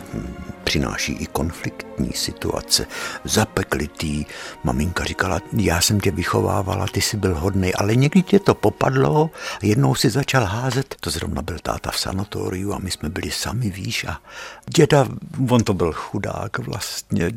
přináší 0.64 1.14
i 1.14 1.26
konfliktní 1.26 2.14
situace, 2.14 2.88
zapeklitý. 3.24 4.26
Maminka 4.64 5.04
říkala, 5.04 5.42
já 5.58 5.82
jsem 5.82 6.00
tě 6.00 6.12
vychovávala, 6.12 6.88
ty 6.88 7.02
jsi 7.02 7.18
byl 7.18 7.36
hodný, 7.36 7.74
ale 7.74 7.96
někdy 7.96 8.22
tě 8.22 8.40
to 8.40 8.56
popadlo, 8.56 9.30
jednou 9.62 9.96
si 9.96 10.10
začal 10.10 10.46
házet, 10.46 10.96
to 11.00 11.10
zrovna 11.10 11.42
byl 11.42 11.60
táta 11.60 11.92
v 11.92 12.00
sanatoriu 12.00 12.74
a 12.74 12.80
my 12.80 12.92
jsme 12.92 13.10
byli 13.10 13.32
sami, 13.32 13.70
víš, 13.70 14.06
a 14.06 14.22
děda, 14.76 15.08
on 15.50 15.64
to 15.64 15.74
byl 15.74 15.94
chudák 15.94 16.60
vlastně, 16.60 17.32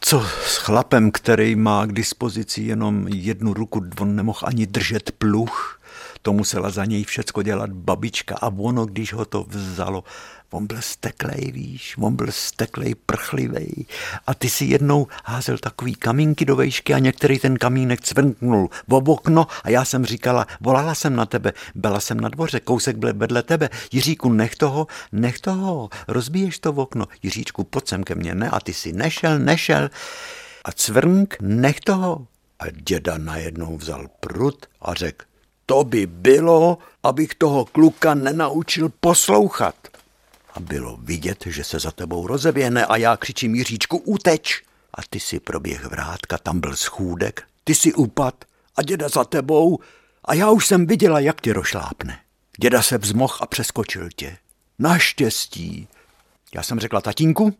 co 0.00 0.26
s 0.46 0.56
chlapem, 0.56 1.10
který 1.10 1.56
má 1.56 1.86
k 1.86 1.92
dispozici 1.92 2.62
jenom 2.62 3.08
jednu 3.08 3.54
ruku, 3.54 3.84
on 4.00 4.16
nemohl 4.16 4.40
ani 4.42 4.66
držet 4.66 5.12
pluch, 5.18 5.77
to 6.22 6.32
musela 6.32 6.70
za 6.70 6.84
něj 6.84 7.04
všecko 7.04 7.42
dělat 7.42 7.70
babička. 7.70 8.34
A 8.34 8.46
ono, 8.48 8.86
když 8.86 9.12
ho 9.12 9.24
to 9.24 9.44
vzalo, 9.48 10.04
on 10.50 10.66
byl 10.66 10.76
steklej, 10.80 11.52
víš, 11.52 11.94
on 11.98 12.16
byl 12.16 12.26
steklej, 12.30 12.94
prchlivej. 12.94 13.86
A 14.26 14.34
ty 14.34 14.48
si 14.48 14.64
jednou 14.64 15.06
házel 15.24 15.58
takový 15.58 15.94
kamínky 15.94 16.44
do 16.44 16.56
vejšky 16.56 16.94
a 16.94 16.98
některý 16.98 17.38
ten 17.38 17.56
kamínek 17.56 18.00
cvrknul 18.00 18.70
v 18.88 18.94
okno 18.94 19.46
a 19.62 19.70
já 19.70 19.84
jsem 19.84 20.04
říkala, 20.04 20.46
volala 20.60 20.94
jsem 20.94 21.16
na 21.16 21.26
tebe, 21.26 21.52
byla 21.74 22.00
jsem 22.00 22.20
na 22.20 22.28
dvoře, 22.28 22.60
kousek 22.60 22.96
byl 22.96 23.14
vedle 23.14 23.42
tebe, 23.42 23.70
Jiříku, 23.92 24.32
nech 24.32 24.56
toho, 24.56 24.86
nech 25.12 25.40
toho, 25.40 25.88
rozbiješ 26.08 26.58
to 26.58 26.72
v 26.72 26.78
okno, 26.78 27.06
Jiříčku, 27.22 27.64
pojď 27.64 27.88
sem 27.88 28.04
ke 28.04 28.14
mně, 28.14 28.34
ne, 28.34 28.50
a 28.50 28.60
ty 28.60 28.74
si 28.74 28.92
nešel, 28.92 29.38
nešel. 29.38 29.90
A 30.64 30.72
cvrnk, 30.72 31.36
nech 31.40 31.80
toho. 31.80 32.26
A 32.58 32.64
děda 32.70 33.18
najednou 33.18 33.76
vzal 33.76 34.06
prut 34.20 34.66
a 34.82 34.94
řekl, 34.94 35.24
to 35.68 35.84
by 35.84 36.06
bylo, 36.06 36.78
abych 37.02 37.34
toho 37.34 37.64
kluka 37.64 38.14
nenaučil 38.14 38.88
poslouchat. 39.00 39.74
A 40.54 40.60
bylo 40.60 40.96
vidět, 40.96 41.44
že 41.46 41.64
se 41.64 41.78
za 41.78 41.90
tebou 41.90 42.26
rozeběhne 42.26 42.86
a 42.86 42.96
já 42.96 43.16
křičím 43.16 43.54
Jiříčku, 43.54 43.96
uteč. 43.98 44.62
A 44.94 45.00
ty 45.10 45.20
si 45.20 45.40
proběh 45.40 45.84
vrátka, 45.84 46.38
tam 46.38 46.60
byl 46.60 46.76
schůdek, 46.76 47.42
ty 47.64 47.74
si 47.74 47.94
upad 47.94 48.44
a 48.76 48.82
děda 48.82 49.08
za 49.08 49.24
tebou 49.24 49.78
a 50.24 50.34
já 50.34 50.50
už 50.50 50.66
jsem 50.66 50.86
viděla, 50.86 51.20
jak 51.20 51.40
tě 51.40 51.52
rošlápne. 51.52 52.20
Děda 52.60 52.82
se 52.82 52.98
vzmoh 52.98 53.42
a 53.42 53.46
přeskočil 53.46 54.08
tě. 54.16 54.36
Naštěstí. 54.78 55.88
Já 56.54 56.62
jsem 56.62 56.80
řekla, 56.80 57.00
tatínku, 57.00 57.54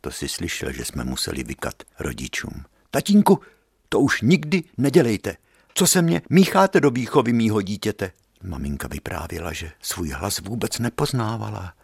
to 0.00 0.10
si 0.10 0.28
slyšel, 0.28 0.72
že 0.72 0.84
jsme 0.84 1.04
museli 1.04 1.42
vykat 1.42 1.74
rodičům. 1.98 2.64
Tatínku, 2.90 3.40
to 3.88 4.00
už 4.00 4.20
nikdy 4.22 4.62
nedělejte. 4.78 5.36
Co 5.74 5.86
se 5.86 6.02
mě 6.02 6.22
mícháte 6.30 6.80
do 6.80 6.90
výchovy 6.90 7.32
mýho 7.32 7.62
dítěte? 7.62 8.12
Maminka 8.42 8.88
vyprávěla, 8.88 9.52
že 9.52 9.72
svůj 9.82 10.10
hlas 10.10 10.40
vůbec 10.40 10.78
nepoznávala, 10.78 11.74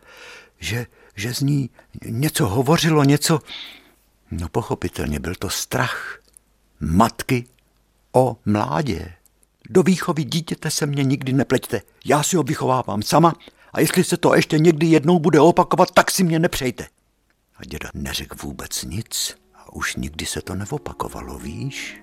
že, 0.59 0.87
že 1.17 1.35
z 1.35 1.41
ní 1.41 1.71
něco 2.05 2.47
hovořilo, 2.47 3.05
něco... 3.05 3.41
No 4.31 4.49
pochopitelně 4.49 5.21
byl 5.21 5.35
to 5.35 5.51
strach. 5.51 6.21
matky 6.81 7.45
o 8.13 8.37
mládě. 8.47 9.13
Do 9.71 9.83
výchovy 9.83 10.25
dítěte 10.25 10.71
se 10.71 10.87
mě 10.87 11.05
nikdy 11.05 11.33
nepleťte. 11.33 11.83
Já 12.05 12.23
si 12.23 12.37
ho 12.37 12.43
vychovávám 12.43 13.03
sama 13.03 13.35
a 13.73 13.81
jestli 13.81 14.05
se 14.05 14.17
to 14.17 14.35
ještě 14.35 14.59
někdy 14.59 14.87
jednou 14.87 15.19
bude 15.19 15.41
opakovat, 15.41 15.91
tak 15.91 16.11
si 16.11 16.25
mě 16.25 16.39
nepřejte. 16.39 16.87
A 17.57 17.65
děda 17.65 17.91
neřekl 17.95 18.37
vůbec 18.43 18.85
nic 18.85 19.37
a 19.55 19.73
už 19.73 19.97
nikdy 19.97 20.27
se 20.27 20.43
to 20.43 20.55
neopakovalo, 20.55 21.39
víš? 21.39 22.03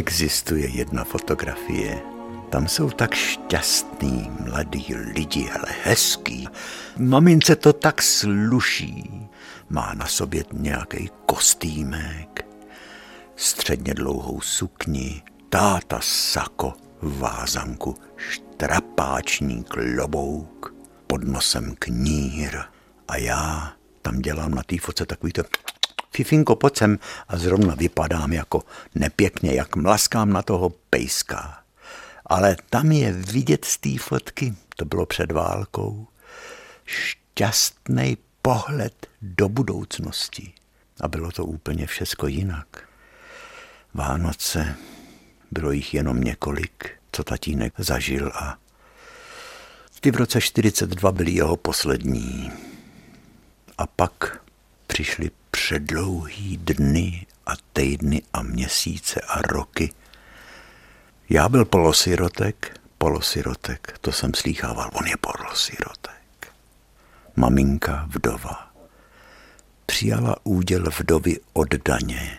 Existuje 0.00 0.68
jedna 0.68 1.04
fotografie. 1.04 2.00
Tam 2.50 2.68
jsou 2.68 2.90
tak 2.90 3.14
šťastný 3.14 4.30
mladí 4.40 4.94
lidi, 5.14 5.50
ale 5.50 5.68
hezký. 5.84 6.48
Mamince 6.98 7.56
to 7.56 7.72
tak 7.72 8.02
sluší. 8.02 9.28
Má 9.70 9.94
na 9.94 10.06
sobě 10.06 10.44
nějaký 10.52 11.10
kostýmek, 11.26 12.46
středně 13.36 13.94
dlouhou 13.94 14.40
sukni, 14.40 15.22
táta 15.48 15.98
sako, 16.02 16.72
vázanku, 17.02 17.94
štrapáční 18.16 19.64
klobouk, 19.64 20.74
pod 21.06 21.24
nosem 21.24 21.74
knír. 21.78 22.58
A 23.08 23.16
já 23.16 23.72
tam 24.02 24.18
dělám 24.18 24.54
na 24.54 24.62
té 24.62 24.78
foce 24.78 25.06
takový 25.06 25.32
to 25.32 25.42
Fifinko, 26.10 26.56
pojď 26.56 26.76
sem 26.76 26.98
a 27.28 27.36
zrovna 27.36 27.74
vypadám 27.74 28.32
jako 28.32 28.62
nepěkně, 28.94 29.54
jak 29.54 29.76
mlaskám 29.76 30.32
na 30.32 30.42
toho 30.42 30.70
pejska. 30.90 31.62
Ale 32.26 32.56
tam 32.70 32.92
je 32.92 33.12
vidět 33.12 33.64
z 33.64 33.78
té 33.78 33.98
fotky, 33.98 34.54
to 34.76 34.84
bylo 34.84 35.06
před 35.06 35.32
válkou, 35.32 36.06
šťastný 36.84 38.16
pohled 38.42 39.06
do 39.22 39.48
budoucnosti. 39.48 40.52
A 41.00 41.08
bylo 41.08 41.32
to 41.32 41.44
úplně 41.44 41.86
všecko 41.86 42.26
jinak. 42.26 42.88
Vánoce, 43.94 44.74
bylo 45.50 45.72
jich 45.72 45.94
jenom 45.94 46.20
několik, 46.20 46.90
co 47.12 47.24
tatínek 47.24 47.72
zažil 47.78 48.32
a 48.34 48.58
ty 50.00 50.10
v 50.10 50.16
roce 50.16 50.40
42 50.40 51.12
byly 51.12 51.32
jeho 51.32 51.56
poslední. 51.56 52.52
A 53.78 53.86
pak 53.86 54.42
přišly 54.86 55.30
předlouhý 55.70 56.56
dny 56.56 57.26
a 57.46 57.52
týdny 57.72 58.22
a 58.32 58.42
měsíce 58.42 59.20
a 59.20 59.42
roky. 59.42 59.92
Já 61.28 61.48
byl 61.48 61.64
polosirotek, 61.64 62.80
polosirotek, 62.98 63.98
to 64.00 64.12
jsem 64.12 64.34
slýchával, 64.34 64.90
on 64.92 65.06
je 65.06 65.16
polosirotek. 65.16 66.52
Maminka 67.36 68.06
vdova. 68.08 68.70
Přijala 69.86 70.36
úděl 70.44 70.84
vdovy 70.98 71.40
od 71.52 71.74
daně. 71.74 72.38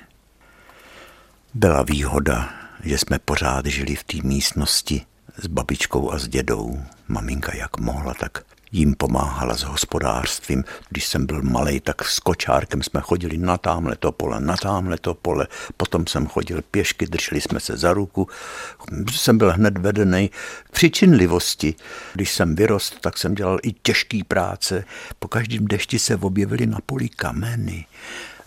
Byla 1.53 1.83
výhoda, 1.83 2.53
že 2.83 2.97
jsme 2.97 3.19
pořád 3.19 3.65
žili 3.65 3.95
v 3.95 4.03
té 4.03 4.17
místnosti 4.23 5.05
s 5.37 5.47
babičkou 5.47 6.11
a 6.11 6.19
s 6.19 6.27
dědou. 6.27 6.83
Maminka 7.07 7.55
jak 7.55 7.79
mohla, 7.79 8.13
tak 8.13 8.43
jim 8.71 8.95
pomáhala 8.95 9.57
s 9.57 9.63
hospodářstvím. 9.63 10.63
Když 10.89 11.05
jsem 11.05 11.25
byl 11.25 11.41
malý, 11.41 11.79
tak 11.79 12.05
s 12.05 12.19
kočárkem 12.19 12.83
jsme 12.83 13.01
chodili 13.01 13.37
na 13.37 13.57
tamhle 13.57 13.95
to 13.95 14.11
pole, 14.11 14.39
na 14.39 14.57
tamhle 14.57 14.97
to 14.97 15.13
pole. 15.13 15.47
Potom 15.77 16.07
jsem 16.07 16.27
chodil 16.27 16.61
pěšky, 16.71 17.05
drželi 17.05 17.41
jsme 17.41 17.59
se 17.59 17.77
za 17.77 17.93
ruku. 17.93 18.27
Jsem 19.11 19.37
byl 19.37 19.51
hned 19.51 19.77
vedený 19.77 20.29
k 20.63 20.71
přičinlivosti. 20.71 21.75
Když 22.13 22.31
jsem 22.31 22.55
vyrost, 22.55 22.99
tak 23.01 23.17
jsem 23.17 23.35
dělal 23.35 23.59
i 23.63 23.71
těžký 23.71 24.23
práce. 24.23 24.83
Po 25.19 25.27
každém 25.27 25.67
dešti 25.67 25.99
se 25.99 26.15
objevily 26.15 26.65
na 26.65 26.77
poli 26.85 27.09
kameny 27.09 27.85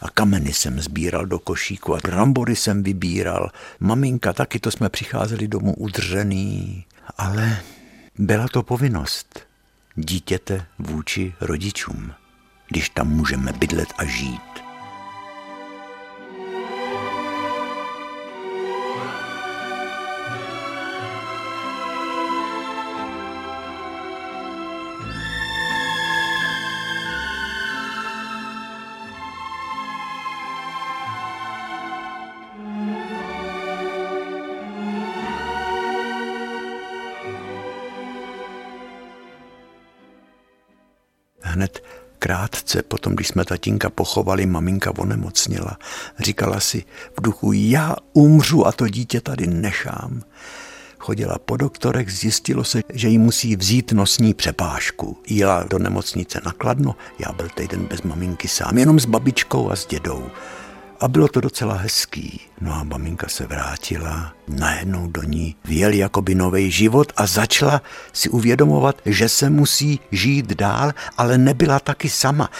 a 0.00 0.10
kameny 0.10 0.52
jsem 0.52 0.80
sbíral 0.80 1.26
do 1.26 1.38
košíku 1.38 1.94
a 1.94 1.98
brambory 2.04 2.56
jsem 2.56 2.82
vybíral. 2.82 3.50
Maminka 3.80 4.32
taky, 4.32 4.58
to 4.58 4.70
jsme 4.70 4.88
přicházeli 4.88 5.48
domů 5.48 5.74
udržený, 5.74 6.84
ale 7.18 7.56
byla 8.18 8.48
to 8.48 8.62
povinnost 8.62 9.53
dítěte 9.96 10.66
vůči 10.78 11.34
rodičům, 11.40 12.12
když 12.68 12.88
tam 12.88 13.08
můžeme 13.08 13.52
bydlet 13.52 13.88
a 13.98 14.04
žít. 14.04 14.63
Hned 41.54 41.82
krátce 42.18 42.82
potom, 42.82 43.14
když 43.14 43.28
jsme 43.28 43.44
tatínka 43.44 43.90
pochovali, 43.90 44.46
maminka 44.46 44.92
onemocněla. 44.98 45.78
Říkala 46.18 46.60
si 46.60 46.84
v 47.18 47.22
duchu, 47.22 47.52
já 47.52 47.96
umřu 48.12 48.66
a 48.66 48.72
to 48.72 48.88
dítě 48.88 49.20
tady 49.20 49.46
nechám. 49.46 50.22
Chodila 50.98 51.38
po 51.38 51.56
doktorech, 51.56 52.12
zjistilo 52.12 52.64
se, 52.64 52.80
že 52.92 53.08
jí 53.08 53.18
musí 53.18 53.56
vzít 53.56 53.92
nosní 53.92 54.34
přepážku. 54.34 55.18
Jela 55.28 55.62
do 55.70 55.78
nemocnice 55.78 56.40
nakladno, 56.44 56.96
já 57.18 57.32
byl 57.32 57.48
týden 57.48 57.86
bez 57.86 58.02
maminky 58.02 58.48
sám, 58.48 58.78
jenom 58.78 59.00
s 59.00 59.04
babičkou 59.04 59.70
a 59.70 59.76
s 59.76 59.86
dědou. 59.86 60.30
A 61.00 61.08
bylo 61.08 61.28
to 61.28 61.40
docela 61.40 61.74
hezký. 61.74 62.40
No 62.60 62.74
a 62.74 62.84
maminka 62.84 63.28
se 63.28 63.46
vrátila, 63.46 64.34
najednou 64.48 65.06
do 65.06 65.22
ní 65.22 65.56
vjel 65.64 65.92
jakoby 65.92 66.34
nový 66.34 66.70
život 66.70 67.12
a 67.16 67.26
začala 67.26 67.82
si 68.12 68.28
uvědomovat, 68.28 69.02
že 69.06 69.28
se 69.28 69.50
musí 69.50 70.00
žít 70.10 70.46
dál, 70.46 70.92
ale 71.16 71.38
nebyla 71.38 71.80
taky 71.80 72.08
sama. 72.08 72.50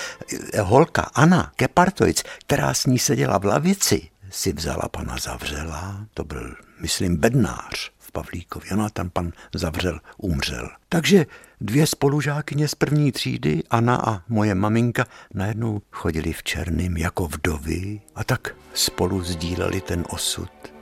Holka 0.63 1.03
Anna 1.03 1.53
Kepartovic, 1.57 2.23
která 2.47 2.75
s 2.75 2.87
ní 2.87 2.99
seděla 2.99 3.39
v 3.39 3.45
lavici, 3.45 4.09
si 4.31 4.53
vzala 4.53 4.89
pana 4.91 5.17
Zavřela, 5.17 6.07
to 6.15 6.25
byl, 6.25 6.55
myslím, 6.81 7.17
bednář 7.17 7.91
v 7.99 8.13
Pavlíkově. 8.13 8.71
Ona 8.73 8.89
tam 8.89 9.11
pan 9.11 9.33
Zavřel 9.55 10.01
umřel. 10.17 10.69
Takže 10.89 11.27
Dvě 11.61 11.87
spolužákyně 11.87 12.69
z 12.69 12.75
první 12.75 13.13
třídy, 13.13 13.63
Anna 13.71 13.97
a 13.97 14.23
moje 14.29 14.55
maminka, 14.55 15.07
najednou 15.35 15.83
chodili 15.91 16.33
v 16.33 16.43
černým 16.43 16.97
jako 16.97 17.27
vdovy 17.27 18.01
a 18.15 18.25
tak 18.25 18.57
spolu 18.75 19.23
sdíleli 19.23 19.81
ten 19.81 20.05
osud. 20.09 20.74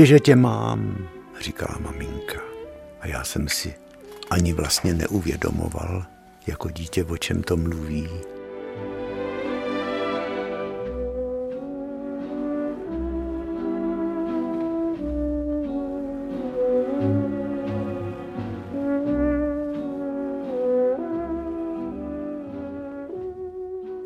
Ještě, 0.00 0.14
že 0.14 0.20
tě 0.20 0.36
mám, 0.36 1.08
říkala 1.40 1.78
maminka. 1.80 2.40
A 3.00 3.06
já 3.06 3.24
jsem 3.24 3.48
si 3.48 3.74
ani 4.30 4.52
vlastně 4.52 4.94
neuvědomoval, 4.94 6.04
jako 6.46 6.70
dítě, 6.70 7.04
o 7.04 7.16
čem 7.16 7.42
to 7.42 7.56
mluví. 7.56 8.08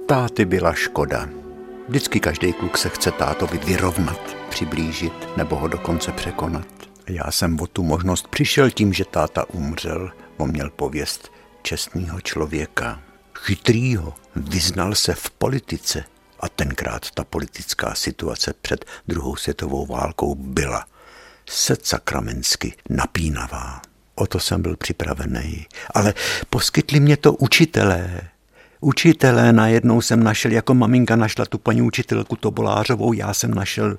Táty 0.07 0.45
byla 0.45 0.73
škoda. 0.73 1.44
Vždycky 1.89 2.21
každý 2.21 2.53
kluk 2.53 2.79
se 2.79 2.89
chce 2.89 3.11
tátovi 3.11 3.59
vyrovnat, 3.59 4.37
přiblížit 4.51 5.37
nebo 5.37 5.57
ho 5.57 5.69
dokonce 5.69 6.13
překonat. 6.13 6.67
Já 7.07 7.31
jsem 7.31 7.61
o 7.61 7.67
tu 7.67 7.83
možnost 7.83 8.29
přišel 8.29 8.71
tím, 8.71 8.93
že 8.93 9.05
táta 9.05 9.51
umřel. 9.51 10.11
On 10.37 10.51
měl 10.51 10.71
pověst 10.71 11.33
čestného 11.63 12.21
člověka, 12.21 13.03
chytrýho, 13.39 14.15
vyznal 14.37 14.95
se 14.95 15.15
v 15.15 15.31
politice. 15.31 16.05
A 16.41 16.49
tenkrát 16.49 17.11
ta 17.11 17.25
politická 17.25 17.95
situace 17.95 18.55
před 18.61 18.85
druhou 19.09 19.37
světovou 19.37 19.87
válkou 19.87 20.35
byla 20.35 20.87
set 21.49 21.87
sakramensky 21.87 22.75
napínavá. 22.91 23.83
O 24.15 24.27
to 24.27 24.41
jsem 24.41 24.63
byl 24.63 24.77
připravený. 24.77 25.67
Ale 25.95 26.15
poskytli 26.51 27.01
mě 27.01 27.17
to 27.17 27.33
učitelé, 27.33 28.21
učitelé. 28.85 29.53
Najednou 29.53 30.01
jsem 30.01 30.25
našel, 30.25 30.53
jako 30.53 30.75
maminka 30.75 31.17
našla 31.17 31.45
tu 31.45 31.59
paní 31.59 31.83
učitelku 31.83 32.37
Tobolářovou, 32.37 33.13
já 33.13 33.35
jsem 33.35 33.55
našel 33.55 33.99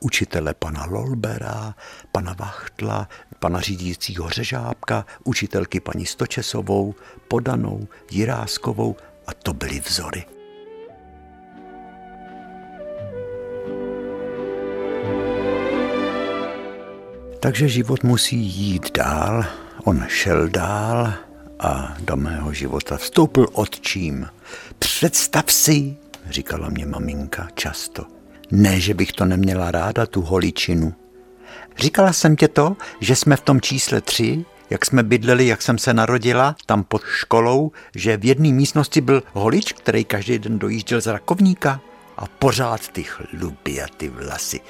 učitele 0.00 0.54
pana 0.54 0.84
Lolbera, 0.84 1.74
pana 2.12 2.34
Vachtla, 2.38 3.08
pana 3.38 3.60
řídícího 3.60 4.28
Řežábka, 4.28 5.06
učitelky 5.24 5.80
paní 5.80 6.06
Stočesovou, 6.06 6.94
Podanou, 7.28 7.88
Jiráskovou 8.10 8.96
a 9.26 9.34
to 9.34 9.52
byly 9.52 9.80
vzory. 9.80 10.24
Takže 17.40 17.68
život 17.68 18.02
musí 18.02 18.36
jít 18.36 18.96
dál, 18.96 19.44
on 19.84 20.04
šel 20.08 20.48
dál 20.48 21.14
a 21.64 21.96
do 22.00 22.16
mého 22.16 22.52
života 22.52 22.96
vstoupil 22.96 23.46
otčím. 23.52 24.28
Představ 24.78 25.52
si, 25.52 25.96
říkala 26.30 26.68
mě 26.68 26.86
maminka 26.86 27.48
často. 27.54 28.04
Ne, 28.50 28.80
že 28.80 28.94
bych 28.94 29.12
to 29.12 29.24
neměla 29.24 29.70
ráda, 29.70 30.06
tu 30.06 30.22
holičinu. 30.22 30.94
Říkala 31.76 32.12
jsem 32.12 32.36
tě 32.36 32.48
to, 32.48 32.76
že 33.00 33.16
jsme 33.16 33.36
v 33.36 33.40
tom 33.40 33.60
čísle 33.60 34.00
tři, 34.00 34.44
jak 34.70 34.86
jsme 34.86 35.02
bydleli, 35.02 35.46
jak 35.46 35.62
jsem 35.62 35.78
se 35.78 35.94
narodila, 35.94 36.56
tam 36.66 36.84
pod 36.84 37.02
školou, 37.04 37.72
že 37.94 38.16
v 38.16 38.24
jedné 38.24 38.52
místnosti 38.52 39.00
byl 39.00 39.22
holič, 39.32 39.72
který 39.72 40.04
každý 40.04 40.38
den 40.38 40.58
dojížděl 40.58 41.00
z 41.00 41.06
rakovníka 41.06 41.80
a 42.16 42.26
pořád 42.26 42.88
ty 42.88 43.02
chluby 43.02 43.82
a 43.82 43.86
ty 43.96 44.08
vlasy. 44.08 44.60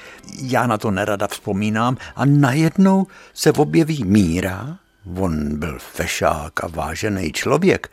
Já 0.42 0.66
na 0.66 0.78
to 0.78 0.90
nerada 0.90 1.26
vzpomínám 1.26 1.97
a 2.16 2.24
najednou 2.24 3.07
se 3.34 3.53
objeví 3.53 4.05
Míra, 4.05 4.78
on 5.16 5.59
byl 5.59 5.78
fešák 5.78 6.64
a 6.64 6.66
vážený 6.66 7.32
člověk, 7.32 7.90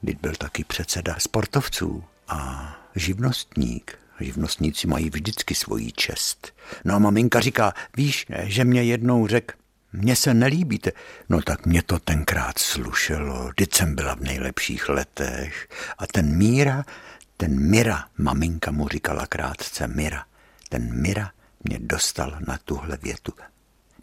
když 0.00 0.14
byl 0.14 0.32
taky 0.34 0.64
předseda 0.64 1.14
sportovců 1.18 2.04
a 2.28 2.72
živnostník. 2.94 3.98
Živnostníci 4.20 4.86
mají 4.86 5.10
vždycky 5.10 5.54
svoji 5.54 5.92
čest. 5.92 6.54
No 6.84 6.94
a 6.94 6.98
maminka 6.98 7.40
říká, 7.40 7.72
víš, 7.96 8.26
že 8.42 8.64
mě 8.64 8.82
jednou 8.82 9.26
řekl, 9.26 9.54
mně 9.92 10.16
se 10.16 10.34
nelíbíte. 10.34 10.92
No 11.28 11.42
tak 11.42 11.66
mě 11.66 11.82
to 11.82 11.98
tenkrát 11.98 12.58
slušelo, 12.58 13.48
vždyť 13.48 13.74
jsem 13.74 13.94
byla 13.94 14.14
v 14.14 14.20
nejlepších 14.20 14.88
letech. 14.88 15.68
A 15.98 16.06
ten 16.06 16.36
Míra, 16.36 16.84
ten 17.36 17.70
Mira, 17.70 18.04
maminka 18.18 18.70
mu 18.70 18.88
říkala 18.88 19.26
krátce 19.26 19.88
Mira, 19.88 20.24
ten 20.68 21.02
Mira 21.02 21.30
mě 21.64 21.78
dostal 21.80 22.38
na 22.46 22.58
tuhle 22.64 22.96
větu. 23.02 23.32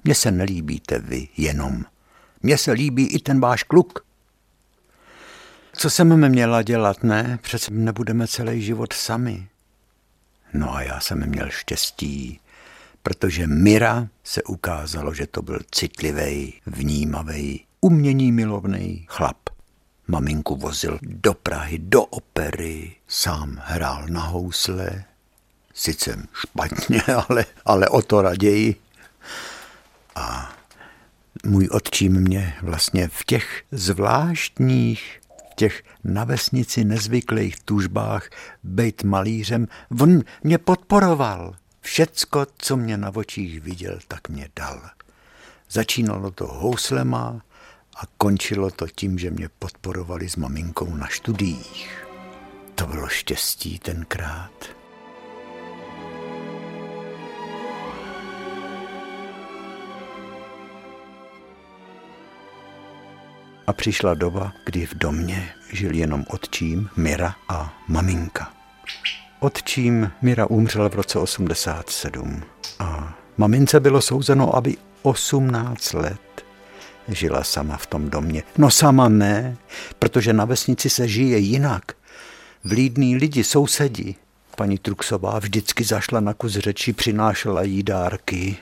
Mně 0.03 0.15
se 0.15 0.31
nelíbíte 0.31 0.99
vy 0.99 1.27
jenom. 1.37 1.85
Mně 2.45 2.57
se 2.57 2.71
líbí 2.71 3.07
i 3.07 3.19
ten 3.19 3.39
váš 3.39 3.63
kluk. 3.63 4.05
Co 5.73 5.89
jsem 5.89 6.29
měla 6.29 6.61
dělat, 6.61 7.03
ne? 7.03 7.39
Přece 7.41 7.71
nebudeme 7.71 8.27
celý 8.27 8.61
život 8.61 8.93
sami. 8.93 9.47
No 10.53 10.75
a 10.75 10.81
já 10.81 10.99
jsem 10.99 11.29
měl 11.29 11.49
štěstí, 11.49 12.39
protože 13.03 13.47
Mira 13.47 14.07
se 14.23 14.43
ukázalo, 14.43 15.13
že 15.13 15.27
to 15.27 15.41
byl 15.41 15.59
citlivý, 15.71 16.53
vnímavý, 16.65 17.65
umění 17.81 18.31
milovný 18.31 19.05
chlap. 19.09 19.37
Maminku 20.07 20.55
vozil 20.55 20.99
do 21.01 21.33
Prahy, 21.33 21.77
do 21.79 22.03
opery, 22.03 22.95
sám 23.07 23.61
hrál 23.63 24.07
na 24.07 24.21
housle, 24.21 25.03
sice 25.73 26.27
špatně, 26.33 27.01
ale, 27.29 27.45
ale 27.65 27.89
o 27.89 28.01
to 28.01 28.21
raději. 28.21 28.75
A 30.15 30.55
můj 31.45 31.67
otčím 31.71 32.21
mě 32.21 32.53
vlastně 32.61 33.07
v 33.07 33.23
těch 33.23 33.63
zvláštních, 33.71 35.19
v 35.51 35.55
těch 35.55 35.83
na 36.03 36.23
vesnici 36.23 36.83
nezvyklých 36.83 37.59
tužbách 37.59 38.29
být 38.63 39.03
malířem, 39.03 39.67
on 40.01 40.21
mě 40.43 40.57
podporoval. 40.57 41.55
Všecko, 41.81 42.45
co 42.57 42.77
mě 42.77 42.97
na 42.97 43.15
očích 43.15 43.61
viděl, 43.61 43.99
tak 44.07 44.29
mě 44.29 44.49
dal. 44.55 44.81
Začínalo 45.69 46.31
to 46.31 46.47
houslema, 46.47 47.41
a 47.95 48.01
končilo 48.17 48.71
to 48.71 48.87
tím, 48.87 49.19
že 49.19 49.31
mě 49.31 49.49
podporovali 49.59 50.29
s 50.29 50.35
maminkou 50.35 50.95
na 50.95 51.07
studiích. 51.07 52.07
To 52.75 52.87
bylo 52.87 53.07
štěstí 53.07 53.79
tenkrát. 53.79 54.74
A 63.67 63.73
přišla 63.73 64.13
doba, 64.13 64.53
kdy 64.65 64.85
v 64.85 64.93
domě 64.93 65.49
žil 65.71 65.95
jenom 65.95 66.25
otčím, 66.29 66.89
Mira 66.97 67.35
a 67.49 67.73
maminka. 67.87 68.53
Otčím 69.39 70.11
Mira 70.21 70.45
umřel 70.45 70.89
v 70.89 70.95
roce 70.95 71.19
87 71.19 72.43
a 72.79 73.17
mamince 73.37 73.79
bylo 73.79 74.01
souzeno, 74.01 74.55
aby 74.55 74.77
18 75.01 75.93
let 75.93 76.45
žila 77.07 77.43
sama 77.43 77.77
v 77.77 77.85
tom 77.85 78.09
domě. 78.09 78.43
No 78.57 78.71
sama 78.71 79.09
ne, 79.09 79.57
protože 79.99 80.33
na 80.33 80.45
vesnici 80.45 80.89
se 80.89 81.07
žije 81.07 81.37
jinak. 81.37 81.83
Vlídní 82.63 83.15
lidi, 83.17 83.43
sousedi. 83.43 84.15
Paní 84.57 84.77
Truxová 84.77 85.39
vždycky 85.39 85.83
zašla 85.83 86.19
na 86.19 86.33
kus 86.33 86.51
řeči, 86.51 86.93
přinášela 86.93 87.61
jí 87.63 87.83
dárky. 87.83 88.57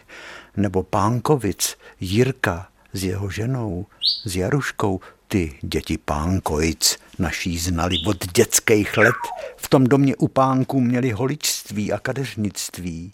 Nebo 0.58 0.84
Pánkovic, 0.84 1.78
Jirka 2.00 2.68
s 2.94 3.04
jeho 3.04 3.30
ženou, 3.30 3.86
s 4.26 4.36
Jaruškou, 4.36 5.00
ty 5.28 5.60
děti 5.62 5.98
Pánkovic 5.98 6.98
naší 7.20 7.58
znali 7.58 7.98
od 8.08 8.32
dětských 8.34 8.98
let. 8.98 9.16
V 9.58 9.70
tom 9.70 9.84
domě 9.84 10.16
u 10.16 10.28
pánků 10.28 10.82
měli 10.82 11.12
holičství 11.12 11.92
a 11.92 12.00
kadeřnictví. 12.00 13.12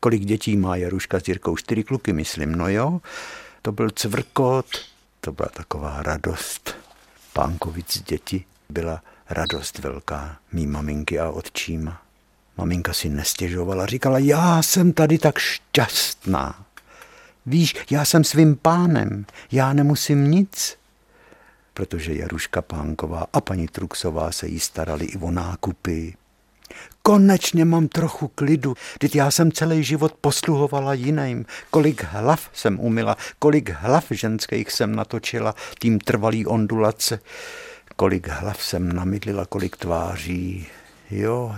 Kolik 0.00 0.24
dětí 0.24 0.56
má 0.56 0.76
Jaruška 0.76 1.20
s 1.20 1.28
Jirkou? 1.28 1.56
Čtyři 1.56 1.84
kluky, 1.84 2.12
myslím, 2.12 2.52
no 2.52 2.68
jo 2.68 3.00
to 3.62 3.72
byl 3.72 3.90
cvrkot, 3.90 4.66
to 5.20 5.32
byla 5.32 5.48
taková 5.48 6.02
radost. 6.02 6.76
Pánkovic 7.32 8.02
děti 8.02 8.44
byla 8.68 9.02
radost 9.30 9.78
velká 9.78 10.36
mý 10.52 10.66
maminky 10.66 11.20
a 11.20 11.30
otčíma. 11.30 12.02
Maminka 12.56 12.92
si 12.92 13.08
nestěžovala, 13.08 13.86
říkala, 13.86 14.18
já 14.18 14.62
jsem 14.62 14.92
tady 14.92 15.18
tak 15.18 15.38
šťastná. 15.38 16.64
Víš, 17.48 17.74
já 17.90 18.04
jsem 18.04 18.24
svým 18.24 18.56
pánem, 18.56 19.26
já 19.52 19.72
nemusím 19.72 20.30
nic. 20.30 20.78
Protože 21.74 22.14
Jaruška 22.14 22.62
Pánková 22.62 23.26
a 23.32 23.40
paní 23.40 23.68
Truxová 23.68 24.32
se 24.32 24.48
jí 24.48 24.60
starali 24.60 25.04
i 25.04 25.16
o 25.16 25.30
nákupy, 25.30 26.14
konečně 27.02 27.64
mám 27.64 27.88
trochu 27.88 28.28
klidu. 28.28 28.74
Teď 28.98 29.16
já 29.16 29.30
jsem 29.30 29.52
celý 29.52 29.84
život 29.84 30.14
posluhovala 30.20 30.94
jiným. 30.94 31.46
Kolik 31.70 32.04
hlav 32.04 32.50
jsem 32.52 32.80
umila, 32.80 33.16
kolik 33.38 33.70
hlav 33.70 34.04
ženských 34.10 34.72
jsem 34.72 34.96
natočila 34.96 35.54
tím 35.78 35.98
trvalý 35.98 36.46
ondulace. 36.46 37.20
Kolik 37.96 38.28
hlav 38.28 38.62
jsem 38.62 38.92
namydlila, 38.92 39.46
kolik 39.46 39.76
tváří. 39.76 40.66
Jo, 41.10 41.54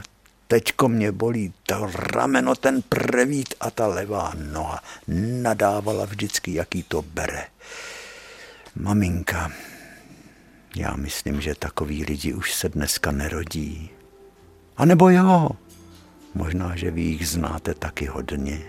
teďko 0.51 0.89
mě 0.89 1.13
bolí 1.13 1.53
to 1.63 1.87
rameno, 1.95 2.55
ten 2.55 2.83
prevít 2.83 3.55
a 3.61 3.71
ta 3.71 3.87
levá 3.87 4.33
noha. 4.53 4.83
Nadávala 5.43 6.05
vždycky, 6.05 6.55
jaký 6.55 6.83
to 6.83 7.03
bere. 7.03 7.47
Maminka, 8.77 9.53
já 10.77 10.97
myslím, 10.97 11.41
že 11.41 11.55
takový 11.55 12.05
lidi 12.05 12.35
už 12.35 12.55
se 12.55 12.69
dneska 12.69 13.11
nerodí. 13.11 13.91
A 14.77 14.85
nebo 14.85 15.11
jo, 15.11 15.51
možná, 16.35 16.77
že 16.77 16.91
vy 16.91 17.01
jich 17.01 17.29
znáte 17.29 17.75
taky 17.75 18.07
hodně. 18.07 18.63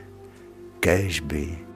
Kéž 0.80 1.20
by. 1.20 1.71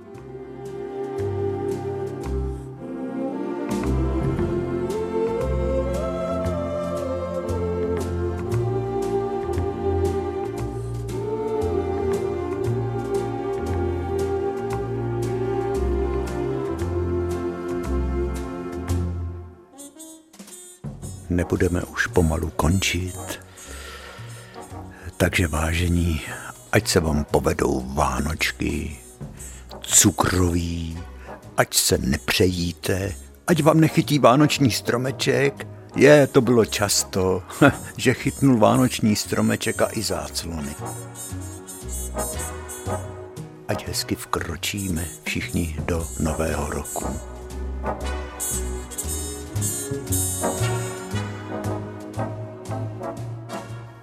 Nebudeme 21.35 21.83
už 21.83 22.07
pomalu 22.07 22.49
končit 22.55 23.45
Takže 25.17 25.47
vážení, 25.47 26.21
ať 26.71 26.87
se 26.87 26.99
vám 26.99 27.23
povedou 27.23 27.83
Vánočky, 27.93 28.97
cukroví, 29.81 30.99
ať 31.57 31.73
se 31.75 31.97
nepřejíte, 31.97 33.15
ať 33.47 33.63
vám 33.63 33.79
nechytí 33.79 34.19
vánoční 34.19 34.71
stromeček. 34.71 35.67
Je, 35.95 36.27
to 36.27 36.41
bylo 36.41 36.65
často, 36.65 37.43
že 37.97 38.13
chytnul 38.13 38.57
vánoční 38.57 39.15
stromeček 39.15 39.81
a 39.81 39.87
i 39.91 40.01
záclony. 40.03 40.75
Ať 43.67 43.87
hezky 43.87 44.15
vkročíme 44.15 45.05
všichni 45.23 45.75
do 45.85 46.07
nového 46.19 46.69
roku. 46.69 47.05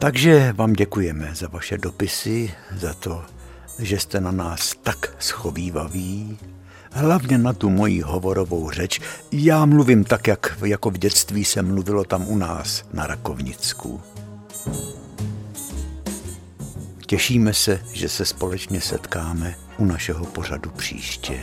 Takže 0.03 0.53
vám 0.53 0.73
děkujeme 0.73 1.31
za 1.35 1.49
vaše 1.49 1.79
dopisy, 1.79 2.55
za 2.77 2.95
to, 2.95 3.25
že 3.79 3.99
jste 3.99 4.21
na 4.21 4.31
nás 4.31 4.75
tak 4.83 5.17
schovývaví, 5.19 6.39
hlavně 6.93 7.39
na 7.39 7.53
tu 7.53 7.71
moji 7.71 8.01
hovorovou 8.01 8.71
řeč. 8.71 9.01
Já 9.33 9.65
mluvím 9.65 10.05
tak, 10.05 10.27
jak 10.27 10.59
jako 10.65 10.91
v 10.91 10.99
dětství 10.99 11.45
se 11.45 11.63
mluvilo 11.63 12.05
tam 12.05 12.29
u 12.29 12.37
nás 12.37 12.85
na 12.93 13.07
Rakovnicku. 13.07 14.01
Těšíme 17.07 17.55
se, 17.55 17.81
že 17.93 18.09
se 18.09 18.25
společně 18.25 18.81
setkáme 18.81 19.55
u 19.79 19.85
našeho 19.85 20.25
pořadu 20.25 20.71
příště. 20.71 21.41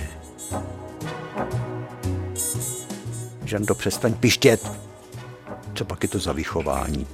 Žando, 3.45 3.75
přestaň 3.75 4.13
pištět. 4.13 4.71
Co 5.73 5.85
pak 5.85 6.03
je 6.03 6.09
to 6.09 6.19
za 6.19 6.33
vychování? 6.33 7.07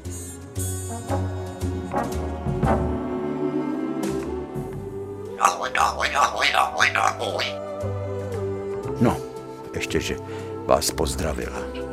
No, 9.02 9.18
ještě, 9.74 10.00
že 10.00 10.16
vás 10.66 10.92
pozdravila. 10.92 11.85